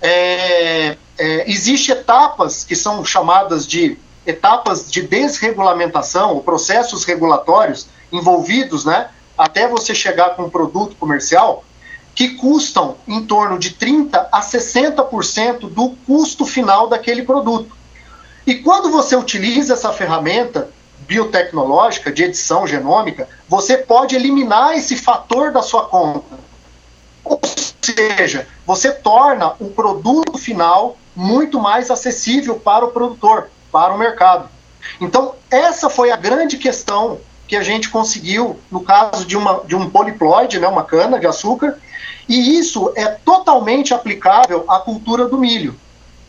é, 0.00 0.96
é, 1.18 1.50
existe 1.50 1.90
etapas 1.90 2.62
que 2.62 2.76
são 2.76 3.04
chamadas 3.04 3.66
de 3.66 3.98
etapas 4.24 4.88
de 4.88 5.02
desregulamentação, 5.02 6.38
processos 6.38 7.02
regulatórios 7.02 7.88
envolvidos, 8.12 8.84
né, 8.84 9.08
até 9.36 9.66
você 9.66 9.96
chegar 9.96 10.36
com 10.36 10.44
um 10.44 10.50
produto 10.50 10.94
comercial, 10.94 11.64
que 12.14 12.36
custam 12.36 12.94
em 13.08 13.26
torno 13.26 13.58
de 13.58 13.70
30 13.70 14.28
a 14.30 14.40
60% 14.40 15.68
do 15.68 15.96
custo 16.06 16.46
final 16.46 16.88
daquele 16.88 17.24
produto. 17.24 17.82
E 18.46 18.56
quando 18.56 18.90
você 18.90 19.16
utiliza 19.16 19.74
essa 19.74 19.92
ferramenta 19.92 20.70
biotecnológica 21.06 22.10
de 22.10 22.24
edição 22.24 22.66
genômica, 22.66 23.28
você 23.48 23.76
pode 23.76 24.14
eliminar 24.14 24.76
esse 24.76 24.96
fator 24.96 25.52
da 25.52 25.62
sua 25.62 25.86
conta. 25.86 26.38
Ou 27.24 27.40
seja, 27.80 28.46
você 28.66 28.90
torna 28.90 29.54
o 29.60 29.70
produto 29.70 30.38
final 30.38 30.96
muito 31.14 31.60
mais 31.60 31.90
acessível 31.90 32.56
para 32.56 32.84
o 32.84 32.90
produtor 32.90 33.48
para 33.70 33.94
o 33.94 33.98
mercado. 33.98 34.48
Então, 35.00 35.34
essa 35.50 35.88
foi 35.88 36.10
a 36.10 36.16
grande 36.16 36.56
questão 36.58 37.18
que 37.46 37.56
a 37.56 37.62
gente 37.62 37.90
conseguiu, 37.90 38.58
no 38.70 38.80
caso 38.80 39.24
de, 39.24 39.36
uma, 39.36 39.62
de 39.64 39.74
um 39.74 39.90
poliploide, 39.90 40.58
né, 40.58 40.68
uma 40.68 40.84
cana 40.84 41.18
de 41.18 41.26
açúcar, 41.26 41.78
e 42.28 42.58
isso 42.58 42.92
é 42.96 43.06
totalmente 43.06 43.92
aplicável 43.92 44.64
à 44.68 44.78
cultura 44.78 45.26
do 45.26 45.38
milho. 45.38 45.74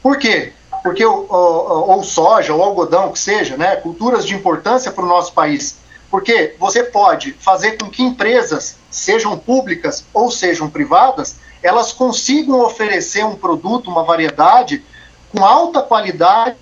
Por 0.01 0.17
quê? 0.17 0.53
Porque 0.85 1.03
ou, 1.03 1.25
ou, 1.31 2.03
soja, 2.03 2.53
ou 2.53 2.61
algodão, 2.61 3.11
que 3.11 3.17
seja, 3.17 3.57
né, 3.57 3.75
culturas 3.77 4.23
de 4.23 4.35
importância 4.35 4.91
para 4.91 5.03
o 5.03 5.07
nosso 5.07 5.33
país. 5.33 5.79
Porque 6.11 6.53
você 6.59 6.83
pode 6.83 7.33
fazer 7.33 7.71
com 7.71 7.89
que 7.89 8.03
empresas, 8.03 8.75
sejam 8.91 9.35
públicas 9.35 10.05
ou 10.13 10.29
sejam 10.29 10.69
privadas, 10.69 11.37
elas 11.63 11.91
consigam 11.91 12.61
oferecer 12.61 13.25
um 13.25 13.33
produto, 13.33 13.89
uma 13.89 14.03
variedade, 14.03 14.83
com 15.31 15.43
alta 15.43 15.81
qualidade, 15.81 16.55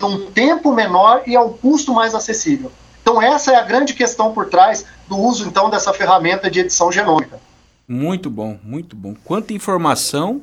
num 0.00 0.28
tempo 0.32 0.72
menor 0.72 1.22
e 1.24 1.36
ao 1.36 1.50
custo 1.50 1.94
mais 1.94 2.12
acessível. 2.12 2.72
Então 3.00 3.22
essa 3.22 3.52
é 3.52 3.54
a 3.54 3.62
grande 3.62 3.94
questão 3.94 4.32
por 4.32 4.48
trás 4.48 4.84
do 5.06 5.16
uso 5.16 5.46
então 5.46 5.70
dessa 5.70 5.92
ferramenta 5.92 6.50
de 6.50 6.58
edição 6.58 6.90
genômica. 6.90 7.38
Muito 7.86 8.28
bom, 8.28 8.58
muito 8.64 8.96
bom. 8.96 9.14
Quanta 9.24 9.52
informação, 9.52 10.42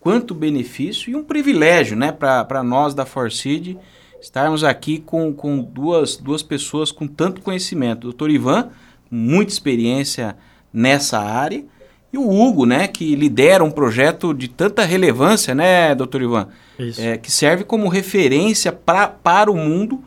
quanto 0.00 0.34
benefício 0.34 1.10
e 1.10 1.16
um 1.16 1.24
privilégio, 1.24 1.96
né, 1.96 2.12
para 2.12 2.62
nós 2.62 2.94
da 2.94 3.04
Forcid 3.04 3.76
estarmos 4.20 4.64
aqui 4.64 4.98
com, 4.98 5.32
com 5.32 5.60
duas, 5.60 6.16
duas 6.16 6.42
pessoas 6.42 6.90
com 6.90 7.06
tanto 7.06 7.40
conhecimento. 7.40 8.04
O 8.04 8.10
doutor 8.10 8.30
Ivan, 8.30 8.70
muita 9.10 9.52
experiência 9.52 10.36
nessa 10.72 11.18
área, 11.18 11.64
e 12.12 12.16
o 12.16 12.28
Hugo, 12.28 12.64
né, 12.64 12.88
que 12.88 13.14
lidera 13.14 13.62
um 13.62 13.70
projeto 13.70 14.32
de 14.32 14.48
tanta 14.48 14.84
relevância, 14.84 15.54
né, 15.54 15.94
doutor 15.94 16.22
Ivan? 16.22 16.48
Isso. 16.78 17.00
É, 17.00 17.18
que 17.18 17.30
serve 17.30 17.64
como 17.64 17.88
referência 17.88 18.72
pra, 18.72 19.06
para 19.08 19.50
o 19.50 19.56
mundo 19.56 20.02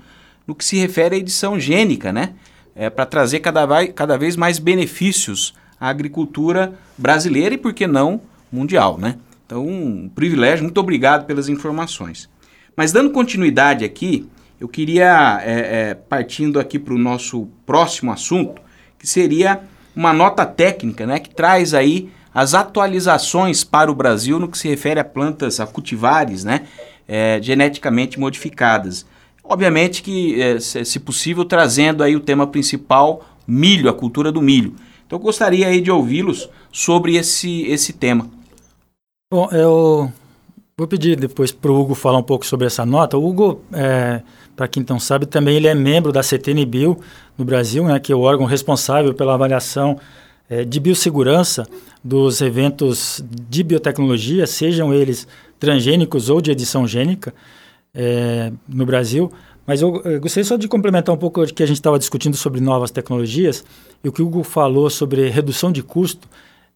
no 0.48 0.56
que 0.56 0.66
se 0.66 0.78
refere 0.78 1.16
à 1.16 1.20
edição 1.20 1.60
gênica, 1.60 2.12
né? 2.12 2.34
É, 2.74 2.90
para 2.90 3.06
trazer 3.06 3.42
cada, 3.42 3.88
cada 3.90 4.18
vez 4.18 4.36
mais 4.36 4.58
benefícios 4.58 5.54
à 5.80 5.90
agricultura 5.90 6.74
brasileira 6.98 7.54
e, 7.54 7.58
por 7.58 7.74
que 7.74 7.86
não, 7.86 8.22
mundial, 8.52 8.98
né? 8.98 9.18
Então, 9.52 9.68
um 9.68 10.08
privilégio. 10.08 10.64
Muito 10.64 10.80
obrigado 10.80 11.26
pelas 11.26 11.50
informações. 11.50 12.30
Mas 12.74 12.94
dando 12.94 13.10
continuidade 13.10 13.84
aqui, 13.84 14.26
eu 14.58 14.70
queria, 14.70 15.42
é, 15.44 15.90
é, 15.90 15.94
partindo 15.94 16.58
aqui 16.58 16.80
para 16.80 16.94
o 16.94 16.98
nosso 16.98 17.50
próximo 17.66 18.14
assunto, 18.14 18.62
que 18.98 19.06
seria 19.06 19.60
uma 19.94 20.14
nota 20.14 20.46
técnica, 20.46 21.06
né, 21.06 21.20
que 21.20 21.30
traz 21.36 21.74
aí 21.74 22.10
as 22.34 22.54
atualizações 22.54 23.62
para 23.62 23.92
o 23.92 23.96
Brasil 23.96 24.40
no 24.40 24.48
que 24.48 24.58
se 24.58 24.70
refere 24.70 25.02
a 25.02 25.04
plantas, 25.04 25.60
a 25.60 25.68
cultivares, 25.68 26.46
né, 26.46 26.62
é, 27.06 27.38
geneticamente 27.42 28.18
modificadas. 28.18 29.06
Obviamente 29.44 30.02
que, 30.02 30.42
é, 30.42 30.62
se 30.62 30.98
possível, 30.98 31.44
trazendo 31.44 32.06
aí 32.06 32.16
o 32.16 32.22
tema 32.22 32.48
principal, 32.48 33.26
milho, 33.46 33.90
a 33.90 33.94
cultura 33.94 34.32
do 34.32 34.42
milho. 34.42 34.76
Então 35.06 35.20
eu 35.20 35.24
gostaria 35.24 35.68
aí 35.68 35.82
de 35.82 35.92
ouvi-los 35.92 36.50
sobre 36.72 37.18
esse, 37.18 37.64
esse 37.64 37.92
tema. 37.92 38.40
Bom, 39.34 39.48
eu 39.54 40.12
vou 40.78 40.86
pedir 40.86 41.16
depois 41.16 41.54
para 41.54 41.72
o 41.72 41.80
Hugo 41.80 41.96
falar 41.96 42.18
um 42.18 42.24
pouco 42.24 42.46
sobre 42.46 42.68
essa 42.68 42.86
nota. 42.86 43.18
O 43.18 43.26
Hugo, 43.26 43.62
é, 43.72 44.22
para 44.58 44.68
quem 44.68 44.86
não 44.90 45.00
sabe, 45.00 45.26
também 45.26 45.56
ele 45.56 45.70
é 45.70 45.74
membro 45.74 46.12
da 46.12 46.22
CTNBio 46.22 47.00
no 47.38 47.46
Brasil, 47.46 47.86
né, 47.86 47.98
que 47.98 48.12
é 48.12 48.16
o 48.16 48.20
órgão 48.20 48.46
responsável 48.46 49.14
pela 49.14 49.34
avaliação 49.36 49.98
é, 50.50 50.66
de 50.66 50.82
biossegurança 50.82 51.66
dos 52.04 52.42
eventos 52.42 53.24
de 53.50 53.64
biotecnologia, 53.64 54.46
sejam 54.46 54.94
eles 54.94 55.26
transgênicos 55.58 56.30
ou 56.30 56.42
de 56.42 56.52
edição 56.52 56.86
gênica, 56.86 57.34
é, 57.94 58.52
no 58.68 58.86
Brasil. 58.86 59.32
Mas 59.66 59.82
eu, 59.82 60.02
eu, 60.04 60.20
gostaria 60.20 60.44
só 60.44 60.58
de 60.58 60.68
complementar 60.68 61.16
um 61.16 61.18
pouco 61.18 61.42
o 61.42 61.48
que 61.48 61.64
a 61.64 61.66
gente 61.66 61.78
estava 61.78 61.98
discutindo 61.98 62.36
sobre 62.36 62.60
novas 62.60 62.92
tecnologias 62.92 63.64
e 64.04 64.10
o 64.10 64.12
que 64.12 64.22
o 64.22 64.28
Hugo 64.28 64.44
falou 64.44 64.90
sobre 64.90 65.30
redução 65.30 65.72
de 65.72 65.82
custo 65.82 66.28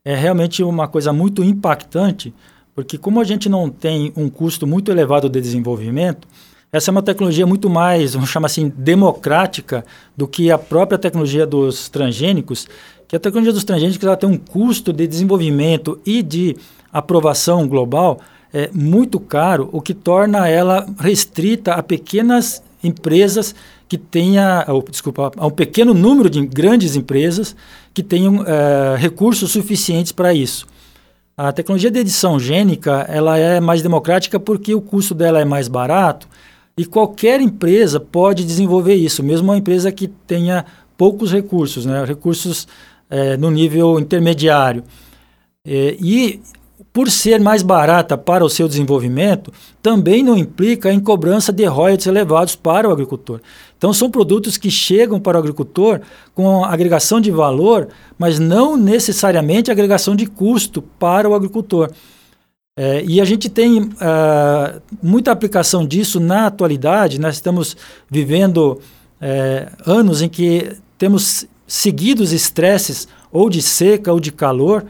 é 0.05 0.15
realmente 0.15 0.63
uma 0.63 0.87
coisa 0.87 1.11
muito 1.11 1.43
impactante, 1.43 2.31
porque 2.75 2.95
como 2.95 3.19
a 3.19 3.23
gente 3.23 3.49
não 3.49 3.69
tem 3.69 4.13
um 4.15 4.29
custo 4.29 4.67
muito 4.67 4.91
elevado 4.91 5.27
de 5.27 5.41
desenvolvimento, 5.41 6.27
essa 6.71 6.91
é 6.91 6.93
uma 6.93 7.01
tecnologia 7.01 7.47
muito 7.47 7.69
mais, 7.69 8.13
vamos 8.13 8.29
chamar 8.29 8.47
assim, 8.47 8.71
democrática 8.77 9.83
do 10.15 10.27
que 10.27 10.51
a 10.51 10.57
própria 10.57 10.99
tecnologia 10.99 11.47
dos 11.47 11.89
transgênicos, 11.89 12.67
que 13.07 13.15
a 13.15 13.19
tecnologia 13.19 13.53
dos 13.53 13.63
transgênicos 13.63 14.03
ela 14.05 14.17
tem 14.17 14.29
um 14.29 14.37
custo 14.37 14.93
de 14.93 15.07
desenvolvimento 15.07 15.99
e 16.05 16.21
de 16.21 16.55
aprovação 16.91 17.67
global 17.67 18.19
é, 18.53 18.69
muito 18.73 19.19
caro, 19.19 19.69
o 19.71 19.81
que 19.81 19.93
torna 19.93 20.47
ela 20.47 20.85
restrita 20.99 21.73
a 21.73 21.83
pequenas 21.83 22.61
empresas 22.83 23.55
que 23.87 23.97
tenha, 23.97 24.65
ou, 24.67 24.83
desculpa, 24.83 25.31
a 25.37 25.47
um 25.47 25.51
pequeno 25.51 25.93
número 25.93 26.29
de 26.29 26.45
grandes 26.45 26.95
empresas 26.95 27.55
que 27.93 28.01
tenham 28.01 28.43
é, 28.43 28.95
recursos 28.97 29.51
suficientes 29.51 30.11
para 30.11 30.33
isso. 30.33 30.67
A 31.37 31.51
tecnologia 31.51 31.91
de 31.91 31.99
edição 31.99 32.39
gênica 32.39 33.05
ela 33.09 33.37
é 33.37 33.59
mais 33.59 33.81
democrática 33.81 34.39
porque 34.39 34.73
o 34.73 34.81
custo 34.81 35.13
dela 35.13 35.39
é 35.39 35.45
mais 35.45 35.67
barato 35.67 36.27
e 36.77 36.85
qualquer 36.85 37.41
empresa 37.41 37.99
pode 37.99 38.43
desenvolver 38.43 38.95
isso, 38.95 39.21
mesmo 39.21 39.49
uma 39.49 39.57
empresa 39.57 39.91
que 39.91 40.07
tenha 40.07 40.65
poucos 40.97 41.31
recursos, 41.31 41.85
né? 41.85 42.03
recursos 42.05 42.67
é, 43.09 43.37
no 43.37 43.51
nível 43.51 43.99
intermediário. 43.99 44.83
É, 45.65 45.97
e 45.99 46.41
por 46.91 47.09
ser 47.09 47.39
mais 47.39 47.61
barata 47.61 48.17
para 48.17 48.43
o 48.43 48.49
seu 48.49 48.67
desenvolvimento, 48.67 49.51
também 49.81 50.23
não 50.23 50.37
implica 50.37 50.91
em 50.91 50.99
cobrança 50.99 51.51
de 51.51 51.65
royalties 51.65 52.07
elevados 52.07 52.55
para 52.55 52.87
o 52.87 52.91
agricultor. 52.91 53.39
Então, 53.77 53.93
são 53.93 54.09
produtos 54.09 54.57
que 54.57 54.71
chegam 54.71 55.19
para 55.19 55.37
o 55.37 55.39
agricultor 55.39 56.01
com 56.33 56.63
agregação 56.63 57.19
de 57.21 57.31
valor, 57.31 57.89
mas 58.17 58.39
não 58.39 58.75
necessariamente 58.77 59.71
agregação 59.71 60.15
de 60.15 60.25
custo 60.25 60.81
para 60.81 61.29
o 61.29 61.35
agricultor. 61.35 61.91
É, 62.77 63.03
e 63.05 63.21
a 63.21 63.25
gente 63.25 63.49
tem 63.49 63.83
uh, 63.83 64.81
muita 65.01 65.31
aplicação 65.31 65.85
disso 65.85 66.19
na 66.19 66.47
atualidade. 66.47 67.19
Nós 67.19 67.35
estamos 67.35 67.77
vivendo 68.09 68.81
é, 69.21 69.69
anos 69.85 70.21
em 70.21 70.27
que 70.27 70.75
temos 70.97 71.45
seguidos 71.65 72.33
estresses 72.33 73.07
ou 73.31 73.49
de 73.49 73.61
seca 73.61 74.11
ou 74.11 74.19
de 74.19 74.31
calor, 74.31 74.85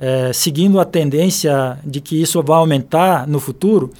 é, 0.00 0.32
seguindo 0.32 0.80
a 0.80 0.84
tendência 0.84 1.78
de 1.84 2.00
que 2.00 2.20
isso 2.20 2.42
vai 2.42 2.56
aumentar 2.56 3.28
no 3.28 3.38
futuro. 3.38 3.92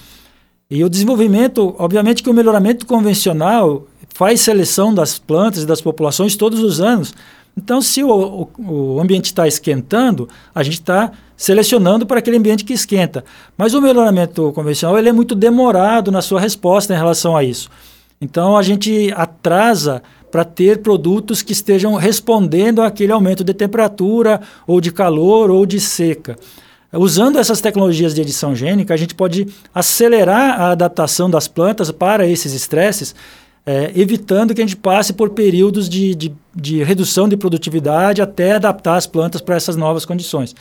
E 0.71 0.83
o 0.83 0.89
desenvolvimento, 0.89 1.75
obviamente 1.79 2.23
que 2.23 2.31
o 2.31 2.35
melhoramento 2.35 2.87
convencional 2.87 3.87
faz 4.15 4.41
seleção 4.41 4.95
das 4.95 5.19
plantas 5.19 5.63
e 5.63 5.67
das 5.67 5.81
populações 5.81 6.37
todos 6.37 6.61
os 6.61 6.81
anos. 6.81 7.13
Então, 7.57 7.83
se 7.83 8.03
o, 8.03 8.11
o, 8.11 8.95
o 8.97 9.01
ambiente 9.01 9.27
está 9.27 9.47
esquentando, 9.47 10.29
a 10.55 10.63
gente 10.63 10.75
está 10.75 11.13
selecionando 11.37 12.07
para 12.07 12.21
aquele 12.21 12.37
ambiente 12.37 12.65
que 12.65 12.73
esquenta. 12.73 13.25
Mas 13.57 13.75
o 13.75 13.81
melhoramento 13.81 14.53
convencional 14.53 14.99
ele 14.99 15.09
é 15.09 15.13
muito 15.13 15.35
demorado 15.35 16.11
na 16.11 16.23
sua 16.23 16.41
resposta 16.41 16.95
em 16.95 16.97
relação 16.97 17.37
a 17.37 17.45
isso. 17.45 17.69
Então, 18.23 18.55
a 18.55 18.63
gente 18.63 19.11
atrasa 19.17 20.03
para 20.31 20.45
ter 20.45 20.83
produtos 20.83 21.41
que 21.41 21.55
estejam 21.55 21.95
respondendo 21.95 22.83
àquele 22.83 23.13
aumento 23.13 23.43
de 23.43 23.55
temperatura, 23.55 24.43
ou 24.67 24.79
de 24.79 24.93
calor, 24.93 25.51
ou 25.51 25.65
de 25.65 25.81
seca. 25.81 26.37
Usando 26.93 27.39
essas 27.39 27.63
tecnologias 27.63 28.15
de 28.15 28.21
edição 28.21 28.55
gênica, 28.55 28.93
a 28.93 28.97
gente 28.97 29.15
pode 29.15 29.47
acelerar 29.75 30.61
a 30.61 30.73
adaptação 30.73 31.31
das 31.31 31.49
plantas 31.49 31.91
para 31.91 32.27
esses 32.27 32.53
estresses, 32.53 33.15
é, 33.65 33.91
evitando 33.95 34.55
que 34.55 34.61
a 34.61 34.67
gente 34.67 34.77
passe 34.77 35.15
por 35.15 35.31
períodos 35.31 35.89
de, 35.89 36.15
de, 36.15 36.35
de 36.55 36.83
redução 36.83 37.27
de 37.27 37.39
produtividade 37.39 38.21
até 38.21 38.53
adaptar 38.53 38.97
as 38.97 39.07
plantas 39.07 39.41
para 39.41 39.57
essas 39.57 39.77
novas 39.77 40.05
condições. 40.05 40.55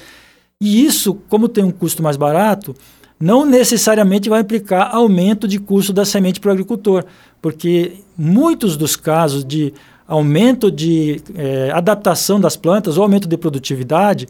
E 0.62 0.86
isso, 0.86 1.16
como 1.28 1.50
tem 1.50 1.64
um 1.64 1.72
custo 1.72 2.02
mais 2.02 2.16
barato, 2.16 2.74
não 3.20 3.46
necessariamente 3.46 4.30
vai 4.30 4.42
implicar 4.42 4.96
aumento 4.96 5.48
de 5.48 5.60
custo 5.60 5.92
da 5.92 6.06
semente 6.06 6.40
para 6.40 6.50
o 6.50 6.52
agricultor, 6.54 7.04
porque 7.42 7.94
muitos 8.18 8.78
dos 8.78 8.96
casos 8.96 9.44
de 9.44 9.74
aumento 10.08 10.72
de 10.72 11.22
é, 11.36 11.72
adaptação 11.72 12.40
das 12.40 12.56
plantas 12.56 12.98
ou 12.98 13.04
aumento 13.04 13.28
de 13.28 13.38
produtividade 13.38 14.28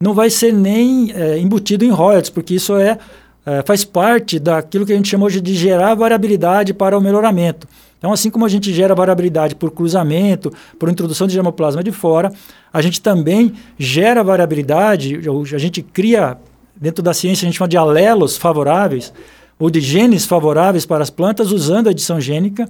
não 0.00 0.14
vai 0.14 0.30
ser 0.30 0.52
nem 0.52 1.12
é, 1.12 1.38
embutido 1.38 1.84
em 1.84 1.90
royalties, 1.90 2.30
porque 2.30 2.54
isso 2.54 2.74
é, 2.76 2.96
é, 3.44 3.62
faz 3.66 3.84
parte 3.84 4.38
daquilo 4.38 4.86
que 4.86 4.92
a 4.92 4.96
gente 4.96 5.08
chama 5.08 5.26
hoje 5.26 5.40
de 5.40 5.54
gerar 5.54 5.94
variabilidade 5.94 6.72
para 6.72 6.96
o 6.96 7.00
melhoramento. 7.00 7.68
Então, 7.98 8.10
assim 8.14 8.30
como 8.30 8.46
a 8.46 8.48
gente 8.48 8.72
gera 8.72 8.94
variabilidade 8.94 9.54
por 9.54 9.70
cruzamento, 9.70 10.50
por 10.78 10.88
introdução 10.88 11.26
de 11.26 11.34
germoplasma 11.34 11.84
de 11.84 11.92
fora, 11.92 12.32
a 12.72 12.80
gente 12.80 12.98
também 13.02 13.52
gera 13.78 14.24
variabilidade, 14.24 15.20
a 15.54 15.58
gente 15.58 15.82
cria, 15.82 16.38
dentro 16.80 17.02
da 17.02 17.12
ciência 17.12 17.44
a 17.44 17.50
gente 17.50 17.58
chama 17.58 17.68
de 17.68 17.76
alelos 17.76 18.38
favoráveis, 18.38 19.12
ou 19.58 19.68
de 19.68 19.80
genes 19.80 20.24
favoráveis 20.24 20.86
para 20.86 21.02
as 21.02 21.10
plantas 21.10 21.52
usando 21.52 21.88
a 21.88 21.90
edição 21.90 22.18
gênica, 22.18 22.66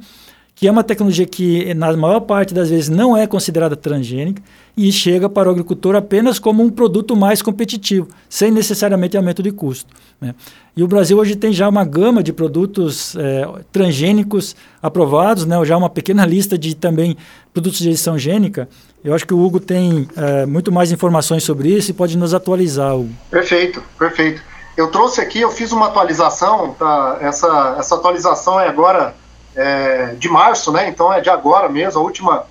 que 0.60 0.68
é 0.68 0.70
uma 0.70 0.84
tecnologia 0.84 1.24
que, 1.24 1.72
na 1.72 1.90
maior 1.96 2.20
parte 2.20 2.52
das 2.52 2.68
vezes, 2.68 2.90
não 2.90 3.16
é 3.16 3.26
considerada 3.26 3.74
transgênica 3.74 4.42
e 4.76 4.92
chega 4.92 5.26
para 5.26 5.48
o 5.48 5.52
agricultor 5.52 5.96
apenas 5.96 6.38
como 6.38 6.62
um 6.62 6.68
produto 6.68 7.16
mais 7.16 7.40
competitivo, 7.40 8.08
sem 8.28 8.50
necessariamente 8.50 9.16
aumento 9.16 9.42
de 9.42 9.50
custo. 9.52 9.90
Né? 10.20 10.34
E 10.76 10.82
o 10.82 10.86
Brasil 10.86 11.16
hoje 11.16 11.34
tem 11.34 11.50
já 11.50 11.66
uma 11.66 11.82
gama 11.82 12.22
de 12.22 12.30
produtos 12.30 13.16
é, 13.16 13.48
transgênicos 13.72 14.54
aprovados, 14.82 15.46
né? 15.46 15.56
já 15.64 15.78
uma 15.78 15.88
pequena 15.88 16.26
lista 16.26 16.58
de 16.58 16.76
também 16.76 17.16
produtos 17.54 17.78
de 17.78 17.88
edição 17.88 18.18
gênica. 18.18 18.68
Eu 19.02 19.14
acho 19.14 19.26
que 19.26 19.32
o 19.32 19.42
Hugo 19.42 19.60
tem 19.60 20.06
é, 20.14 20.44
muito 20.44 20.70
mais 20.70 20.92
informações 20.92 21.42
sobre 21.42 21.70
isso 21.70 21.90
e 21.90 21.94
pode 21.94 22.18
nos 22.18 22.34
atualizar. 22.34 22.94
Hugo. 22.94 23.08
Perfeito, 23.30 23.82
perfeito. 23.98 24.42
Eu 24.76 24.88
trouxe 24.88 25.22
aqui, 25.22 25.40
eu 25.40 25.50
fiz 25.50 25.72
uma 25.72 25.86
atualização, 25.86 26.74
tá? 26.78 27.16
essa, 27.22 27.76
essa 27.78 27.94
atualização 27.94 28.60
é 28.60 28.68
agora 28.68 29.14
é, 29.60 30.14
de 30.18 30.26
março, 30.26 30.72
né? 30.72 30.88
Então 30.88 31.12
é 31.12 31.20
de 31.20 31.28
agora 31.28 31.68
mesmo, 31.68 32.00
a 32.00 32.02
última, 32.02 32.46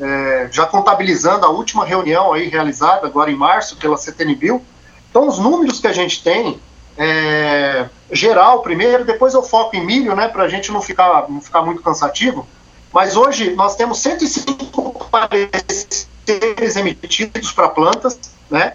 é, 0.00 0.48
já 0.50 0.66
contabilizando 0.66 1.46
a 1.46 1.48
última 1.48 1.84
reunião 1.84 2.32
aí 2.32 2.48
realizada 2.48 3.06
agora 3.06 3.30
em 3.30 3.36
março 3.36 3.76
pela 3.76 3.96
CTNBio. 3.96 4.60
Então 5.08 5.28
os 5.28 5.38
números 5.38 5.78
que 5.78 5.86
a 5.86 5.92
gente 5.92 6.24
tem, 6.24 6.60
é, 6.98 7.86
geral 8.10 8.62
primeiro, 8.62 9.04
depois 9.04 9.32
eu 9.32 9.44
foco 9.44 9.76
em 9.76 9.86
milho, 9.86 10.16
né? 10.16 10.26
Para 10.26 10.42
a 10.42 10.48
gente 10.48 10.72
não 10.72 10.82
ficar, 10.82 11.26
não 11.28 11.40
ficar 11.40 11.62
muito 11.62 11.82
cansativo. 11.82 12.44
Mas 12.92 13.16
hoje 13.16 13.54
nós 13.54 13.76
temos 13.76 13.98
105 14.00 15.06
pareceres 15.08 16.74
emitidos 16.76 17.52
para 17.52 17.68
plantas, 17.68 18.18
né? 18.50 18.72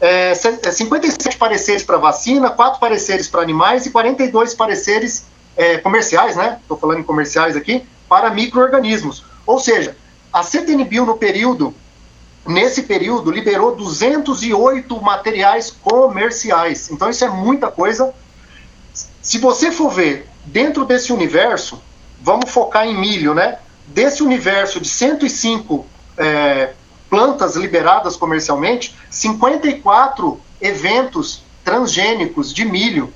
É, 0.00 0.34
57 0.34 1.36
pareceres 1.36 1.84
para 1.84 1.96
vacina, 1.98 2.50
4 2.50 2.80
pareceres 2.80 3.28
para 3.28 3.42
animais 3.42 3.86
e 3.86 3.90
42 3.92 4.54
pareceres 4.54 5.26
é, 5.56 5.78
comerciais, 5.78 6.36
né? 6.36 6.58
Estou 6.60 6.76
falando 6.76 7.00
em 7.00 7.04
comerciais 7.04 7.56
aqui, 7.56 7.84
para 8.08 8.30
micro-organismos. 8.30 9.24
Ou 9.46 9.58
seja, 9.58 9.96
a 10.32 10.42
CTNBio 10.42 11.04
no 11.04 11.16
período, 11.16 11.74
nesse 12.46 12.82
período, 12.82 13.30
liberou 13.30 13.74
208 13.76 15.02
materiais 15.02 15.70
comerciais. 15.70 16.90
Então 16.90 17.08
isso 17.08 17.24
é 17.24 17.28
muita 17.28 17.70
coisa. 17.70 18.14
Se 19.20 19.38
você 19.38 19.70
for 19.70 19.90
ver 19.90 20.28
dentro 20.44 20.84
desse 20.84 21.12
universo, 21.12 21.82
vamos 22.20 22.50
focar 22.50 22.86
em 22.86 22.98
milho, 22.98 23.34
né? 23.34 23.58
Desse 23.86 24.22
universo 24.22 24.80
de 24.80 24.88
105 24.88 25.86
é, 26.16 26.72
plantas 27.10 27.56
liberadas 27.56 28.16
comercialmente, 28.16 28.96
54 29.10 30.40
eventos 30.60 31.42
transgênicos 31.64 32.52
de 32.52 32.64
milho 32.64 33.12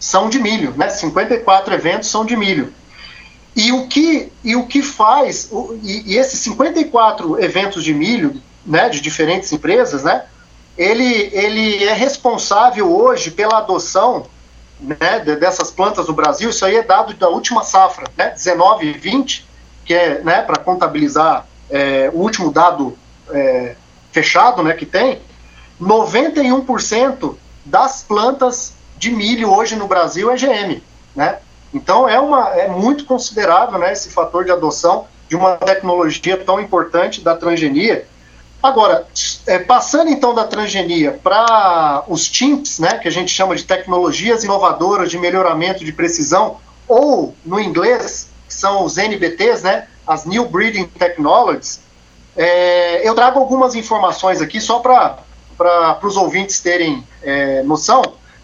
são 0.00 0.30
de 0.30 0.38
milho, 0.38 0.74
né? 0.76 0.88
54 0.88 1.74
eventos 1.74 2.08
são 2.08 2.24
de 2.24 2.34
milho. 2.34 2.72
E 3.54 3.70
o 3.70 3.86
que, 3.86 4.32
e 4.42 4.56
o 4.56 4.66
que 4.66 4.82
faz, 4.82 5.48
o, 5.52 5.78
e, 5.82 6.14
e, 6.14 6.16
esses 6.16 6.40
54 6.40 7.38
eventos 7.42 7.84
de 7.84 7.92
milho, 7.92 8.40
né, 8.64 8.88
de 8.88 9.00
diferentes 9.00 9.52
empresas, 9.52 10.04
né, 10.04 10.24
ele, 10.78 11.28
ele 11.32 11.84
é 11.84 11.92
responsável 11.92 12.90
hoje 12.90 13.30
pela 13.30 13.58
adoção 13.58 14.26
né, 14.80 15.20
dessas 15.20 15.70
plantas 15.70 16.06
no 16.06 16.14
Brasil, 16.14 16.50
isso 16.50 16.64
aí 16.64 16.76
é 16.76 16.82
dado 16.82 17.12
da 17.14 17.28
última 17.28 17.62
safra, 17.62 18.06
né, 18.16 18.30
19 18.30 18.86
e 18.86 18.92
20, 18.92 19.46
que 19.84 19.92
é 19.92 20.22
né, 20.22 20.42
para 20.42 20.56
contabilizar 20.56 21.46
é, 21.68 22.10
o 22.14 22.18
último 22.18 22.50
dado 22.50 22.96
é, 23.30 23.74
fechado 24.12 24.62
né, 24.62 24.72
que 24.74 24.86
tem, 24.86 25.20
91% 25.80 27.34
das 27.64 28.02
plantas 28.02 28.74
de 29.00 29.10
milho 29.10 29.50
hoje 29.50 29.74
no 29.76 29.88
Brasil 29.88 30.30
é 30.30 30.36
GM, 30.36 30.82
né? 31.16 31.38
Então 31.72 32.06
é 32.06 32.20
uma 32.20 32.50
é 32.50 32.68
muito 32.68 33.06
considerável, 33.06 33.78
né, 33.78 33.92
esse 33.92 34.10
fator 34.10 34.44
de 34.44 34.52
adoção 34.52 35.06
de 35.26 35.34
uma 35.34 35.56
tecnologia 35.56 36.36
tão 36.36 36.60
importante 36.60 37.22
da 37.22 37.34
transgenia. 37.34 38.06
Agora, 38.62 39.06
é, 39.46 39.58
passando 39.58 40.10
então 40.10 40.34
da 40.34 40.44
transgenia 40.44 41.18
para 41.22 42.04
os 42.08 42.28
TIMPs, 42.28 42.78
né, 42.78 42.98
que 42.98 43.08
a 43.08 43.10
gente 43.10 43.32
chama 43.32 43.56
de 43.56 43.64
tecnologias 43.64 44.44
inovadoras 44.44 45.10
de 45.10 45.18
melhoramento 45.18 45.82
de 45.82 45.92
precisão, 45.92 46.58
ou 46.86 47.34
no 47.42 47.58
inglês 47.58 48.28
são 48.46 48.84
os 48.84 48.98
NBTs, 48.98 49.64
né, 49.64 49.86
as 50.06 50.26
New 50.26 50.44
Breeding 50.46 50.88
Technologies. 50.88 51.80
É, 52.36 53.08
eu 53.08 53.14
trago 53.14 53.38
algumas 53.38 53.74
informações 53.74 54.42
aqui 54.42 54.60
só 54.60 54.80
para 54.80 55.98
os 56.02 56.18
ouvintes 56.18 56.60
terem 56.60 57.02
é, 57.22 57.62
noção 57.62 58.02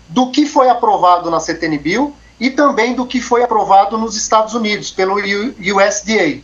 do 0.08 0.30
que 0.30 0.46
foi 0.46 0.68
aprovado 0.68 1.30
na 1.30 1.40
CTNBio 1.40 2.14
e 2.38 2.50
também 2.50 2.94
do 2.94 3.06
que 3.06 3.20
foi 3.20 3.42
aprovado 3.42 3.96
nos 3.98 4.16
Estados 4.16 4.54
Unidos 4.54 4.90
pelo 4.90 5.14
USDA. 5.14 6.42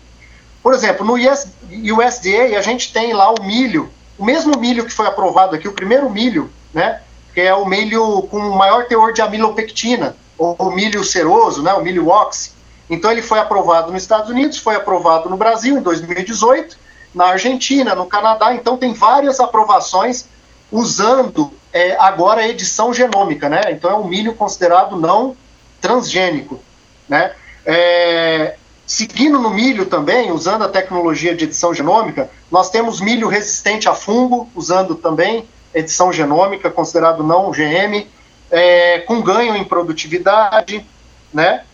Por 0.63 0.75
exemplo, 0.75 1.05
no 1.05 1.15
USDA 1.15 2.59
a 2.59 2.63
gente 2.63 2.93
tem 2.93 3.13
lá 3.13 3.31
o 3.33 3.43
milho, 3.43 3.91
o 4.19 4.25
mesmo 4.25 4.59
milho 4.59 4.85
que 4.85 4.93
foi 4.93 5.07
aprovado 5.07 5.55
aqui, 5.55 5.69
o 5.69 5.73
primeiro 5.73 6.09
milho, 6.09 6.51
né, 6.73 7.01
que 7.35 7.41
é 7.41 7.55
o 7.55 7.67
milho 7.67 8.23
com 8.31 8.39
maior 8.51 8.87
teor 8.87 9.13
de 9.13 9.21
amilopectina, 9.21 10.17
ou 10.39 10.57
o 10.59 10.71
milho 10.71 11.05
ceroso, 11.05 11.63
né, 11.63 11.73
o 11.75 11.83
milho 11.83 12.09
ox. 12.09 12.55
Então 12.89 13.11
ele 13.11 13.23
foi 13.23 13.39
aprovado 13.39 13.93
nos 13.93 14.03
Estados 14.03 14.31
Unidos, 14.31 14.59
foi 14.59 14.77
aprovado 14.77 15.29
no 15.29 15.37
Brasil 15.37 15.77
em 15.77 15.83
2018, 15.83 16.77
na 17.15 17.27
Argentina, 17.27 17.95
no 17.95 18.07
Canadá, 18.07 18.55
então 18.55 18.77
tem 18.77 18.95
várias 18.95 19.39
aprovações 19.41 20.27
usando 20.71 21.53
é, 21.73 21.97
agora 21.99 22.43
a 22.43 22.49
edição 22.49 22.93
genômica, 22.93 23.49
né? 23.49 23.63
Então 23.71 23.91
é 23.91 23.95
um 23.95 24.07
milho 24.07 24.35
considerado 24.35 24.97
não 24.97 25.37
transgênico, 25.81 26.61
né? 27.09 27.33
É, 27.65 28.57
seguindo 28.87 29.39
no 29.39 29.51
milho 29.51 29.87
também, 29.87 30.31
usando 30.31 30.63
a 30.65 30.69
tecnologia 30.69 31.35
de 31.35 31.45
edição 31.45 31.73
genômica, 31.73 32.31
nós 32.51 32.71
temos 32.71 33.01
milho 33.01 33.29
resistente 33.29 33.89
a 33.89 33.95
fungo, 33.95 34.51
usando 34.55 34.95
também 34.95 35.49
edição 35.75 36.13
genômica, 36.13 36.71
considerado 36.71 37.23
não 37.23 37.51
GM, 37.51 38.07
é, 38.51 38.99
com 39.01 39.23
ganho 39.23 39.57
em 39.57 39.65
produtividade, 39.65 40.87
né? 41.33 41.65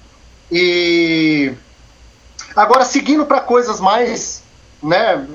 E 0.50 1.52
agora 2.54 2.84
seguindo 2.84 3.26
para 3.26 3.40
coisas 3.40 3.80
mais, 3.80 4.42
né, 4.82 5.26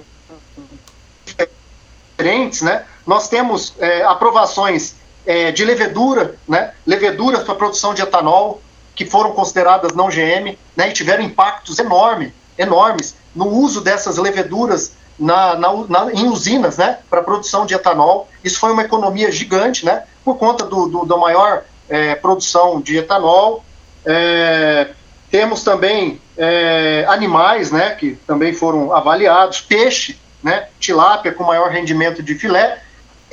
diferentes, 1.25 2.61
né? 2.61 2.85
Nós 3.05 3.27
temos 3.27 3.73
é, 3.79 4.03
aprovações 4.03 4.95
é, 5.25 5.51
de 5.51 5.63
levedura, 5.63 6.35
né? 6.47 6.73
Leveduras 6.85 7.43
para 7.43 7.55
produção 7.55 7.93
de 7.93 8.01
etanol, 8.01 8.61
que 8.95 9.05
foram 9.05 9.31
consideradas 9.31 9.93
não 9.93 10.09
GM, 10.09 10.57
né? 10.75 10.89
E 10.89 10.93
tiveram 10.93 11.23
impactos 11.23 11.79
enormes, 11.79 12.31
enormes 12.57 13.15
no 13.35 13.47
uso 13.47 13.81
dessas 13.81 14.17
leveduras 14.17 14.93
na, 15.17 15.55
na, 15.55 15.73
na, 15.87 16.13
em 16.13 16.27
usinas, 16.27 16.77
né? 16.77 16.99
Para 17.09 17.23
produção 17.23 17.65
de 17.65 17.73
etanol. 17.73 18.29
Isso 18.43 18.59
foi 18.59 18.71
uma 18.71 18.83
economia 18.83 19.31
gigante, 19.31 19.85
né? 19.85 20.03
Por 20.23 20.37
conta 20.37 20.65
do, 20.65 20.87
do 20.87 21.05
da 21.05 21.17
maior 21.17 21.63
é, 21.89 22.15
produção 22.15 22.81
de 22.81 22.97
etanol. 22.97 23.63
É, 24.05 24.89
temos 25.31 25.63
também 25.63 26.21
é, 26.37 27.05
animais, 27.07 27.71
né? 27.71 27.91
Que 27.91 28.15
também 28.27 28.53
foram 28.53 28.93
avaliados, 28.93 29.61
peixe, 29.61 30.19
né? 30.43 30.67
Tilápia 30.79 31.31
com 31.31 31.43
maior 31.43 31.69
rendimento 31.69 32.21
de 32.21 32.35
filé 32.35 32.82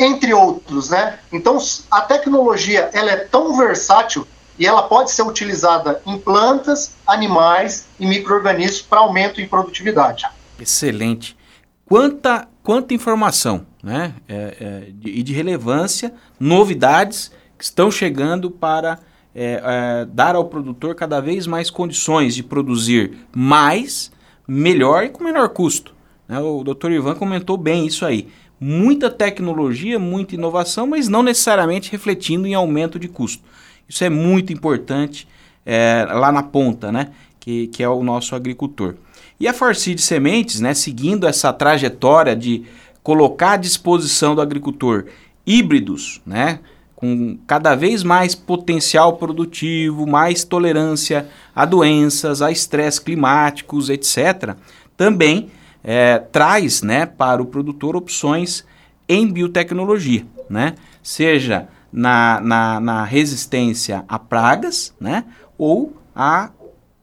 entre 0.01 0.33
outros, 0.33 0.89
né? 0.89 1.19
Então 1.31 1.59
a 1.91 2.01
tecnologia 2.01 2.89
ela 2.93 3.11
é 3.11 3.17
tão 3.17 3.57
versátil 3.57 4.27
e 4.59 4.67
ela 4.67 4.83
pode 4.83 5.11
ser 5.11 5.23
utilizada 5.23 6.01
em 6.07 6.19
plantas, 6.19 6.95
animais 7.07 7.87
e 7.99 8.07
microorganismos 8.07 8.83
para 8.83 9.01
aumento 9.01 9.41
em 9.41 9.47
produtividade. 9.47 10.27
Excelente. 10.59 11.37
Quanta, 11.85 12.49
quanta 12.63 12.95
informação, 12.95 13.67
né? 13.83 14.15
É, 14.29 14.57
é, 14.61 14.91
de, 14.93 15.11
e 15.11 15.23
de 15.23 15.33
relevância, 15.35 16.15
novidades 16.39 17.31
que 17.59 17.65
estão 17.65 17.91
chegando 17.91 18.51
para 18.51 18.99
é, 19.35 19.63
é, 19.63 20.05
dar 20.07 20.35
ao 20.35 20.47
produtor 20.47 20.95
cada 20.95 21.21
vez 21.21 21.47
mais 21.47 21.71
condições 21.71 22.35
de 22.35 22.43
produzir 22.43 23.19
mais, 23.35 24.11
melhor 24.49 25.05
e 25.05 25.11
com 25.11 25.23
menor 25.23 25.51
custo. 25.51 25.95
Né? 26.27 26.39
O 26.39 26.63
doutor 26.63 26.91
Ivan 26.91 27.15
comentou 27.15 27.57
bem 27.57 27.87
isso 27.87 28.07
aí 28.07 28.29
muita 28.61 29.09
tecnologia, 29.09 29.99
muita 29.99 30.35
inovação, 30.35 30.87
mas 30.87 31.09
não 31.09 31.23
necessariamente 31.23 31.91
refletindo 31.91 32.47
em 32.47 32.55
aumento 32.55 32.99
de 32.99 33.09
custo. 33.09 33.43
Isso 33.89 34.05
é 34.05 34.11
muito 34.11 34.53
importante 34.53 35.27
é, 35.65 36.07
lá 36.11 36.31
na 36.31 36.43
ponta, 36.43 36.93
né? 36.93 37.09
Que, 37.41 37.69
que 37.69 37.83
é 37.83 37.89
o 37.89 38.03
nosso 38.03 38.37
agricultor. 38.37 38.97
E 39.41 39.49
a 39.49 39.55
Farseed 39.55 39.99
Sementes, 39.99 40.61
né, 40.61 40.75
seguindo 40.75 41.27
essa 41.27 41.51
trajetória 41.51 42.37
de 42.37 42.65
colocar 43.03 43.53
à 43.53 43.57
disposição 43.57 44.35
do 44.35 44.43
agricultor 44.43 45.07
híbridos, 45.47 46.21
né, 46.27 46.61
com 46.95 47.39
cada 47.47 47.75
vez 47.75 48.03
mais 48.03 48.35
potencial 48.35 49.17
produtivo, 49.17 50.07
mais 50.07 50.45
tolerância 50.45 51.27
a 51.57 51.65
doenças, 51.65 52.43
a 52.43 52.53
estresse 52.53 53.01
climáticos, 53.01 53.89
etc., 53.89 54.55
também 54.99 55.51
é, 55.83 56.19
traz 56.19 56.83
né, 56.83 57.07
para 57.07 57.43
o 57.43 57.47
produtor 57.47 57.97
opções 57.97 58.65
em 59.09 59.27
biotecnologia, 59.27 60.25
né? 60.49 60.75
seja 61.03 61.69
na, 61.93 62.41
na, 62.41 62.81
na 62.81 63.05
resistência 63.05 64.05
a 64.09 64.19
pragas 64.19 64.95
né, 65.01 65.25
ou 65.59 65.97
a 66.15 66.51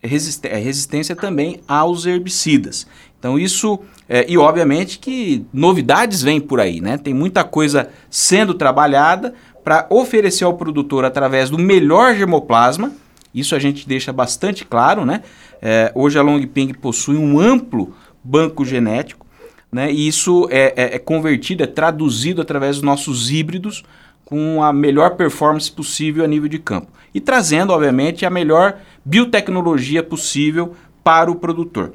resistência 0.01 1.15
também 1.15 1.59
aos 1.67 2.05
herbicidas. 2.05 2.87
Então 3.19 3.37
isso, 3.37 3.79
é, 4.07 4.25
e 4.29 4.37
obviamente 4.37 4.99
que 4.99 5.45
novidades 5.51 6.21
vêm 6.21 6.39
por 6.39 6.59
aí, 6.59 6.79
né? 6.79 6.97
Tem 6.97 7.13
muita 7.13 7.43
coisa 7.43 7.89
sendo 8.09 8.53
trabalhada 8.53 9.33
para 9.63 9.87
oferecer 9.89 10.45
ao 10.45 10.53
produtor 10.53 11.03
através 11.03 11.49
do 11.49 11.57
melhor 11.57 12.15
germoplasma, 12.15 12.91
isso 13.33 13.55
a 13.55 13.59
gente 13.59 13.87
deixa 13.87 14.13
bastante 14.13 14.63
claro, 14.65 15.03
né? 15.03 15.23
É, 15.61 15.91
hoje 15.93 16.17
a 16.17 16.21
Longping 16.21 16.73
possui 16.75 17.17
um 17.17 17.39
amplo 17.39 17.93
banco 18.27 18.65
genético, 18.65 19.25
né? 19.71 19.91
E 19.91 20.07
isso 20.07 20.47
é, 20.51 20.73
é, 20.75 20.95
é 20.95 20.99
convertido, 20.99 21.63
é 21.63 21.67
traduzido 21.67 22.41
através 22.41 22.77
dos 22.77 22.83
nossos 22.83 23.31
híbridos 23.31 23.83
com 24.25 24.61
a 24.61 24.73
melhor 24.73 25.15
performance 25.15 25.71
possível 25.71 26.23
a 26.23 26.27
nível 26.27 26.49
de 26.49 26.59
campo. 26.59 26.91
E 27.13 27.21
trazendo, 27.21 27.71
obviamente, 27.71 28.25
a 28.25 28.29
melhor 28.29 28.77
biotecnologia 29.03 30.03
possível 30.03 30.75
para 31.03 31.31
o 31.31 31.35
produtor. 31.35 31.93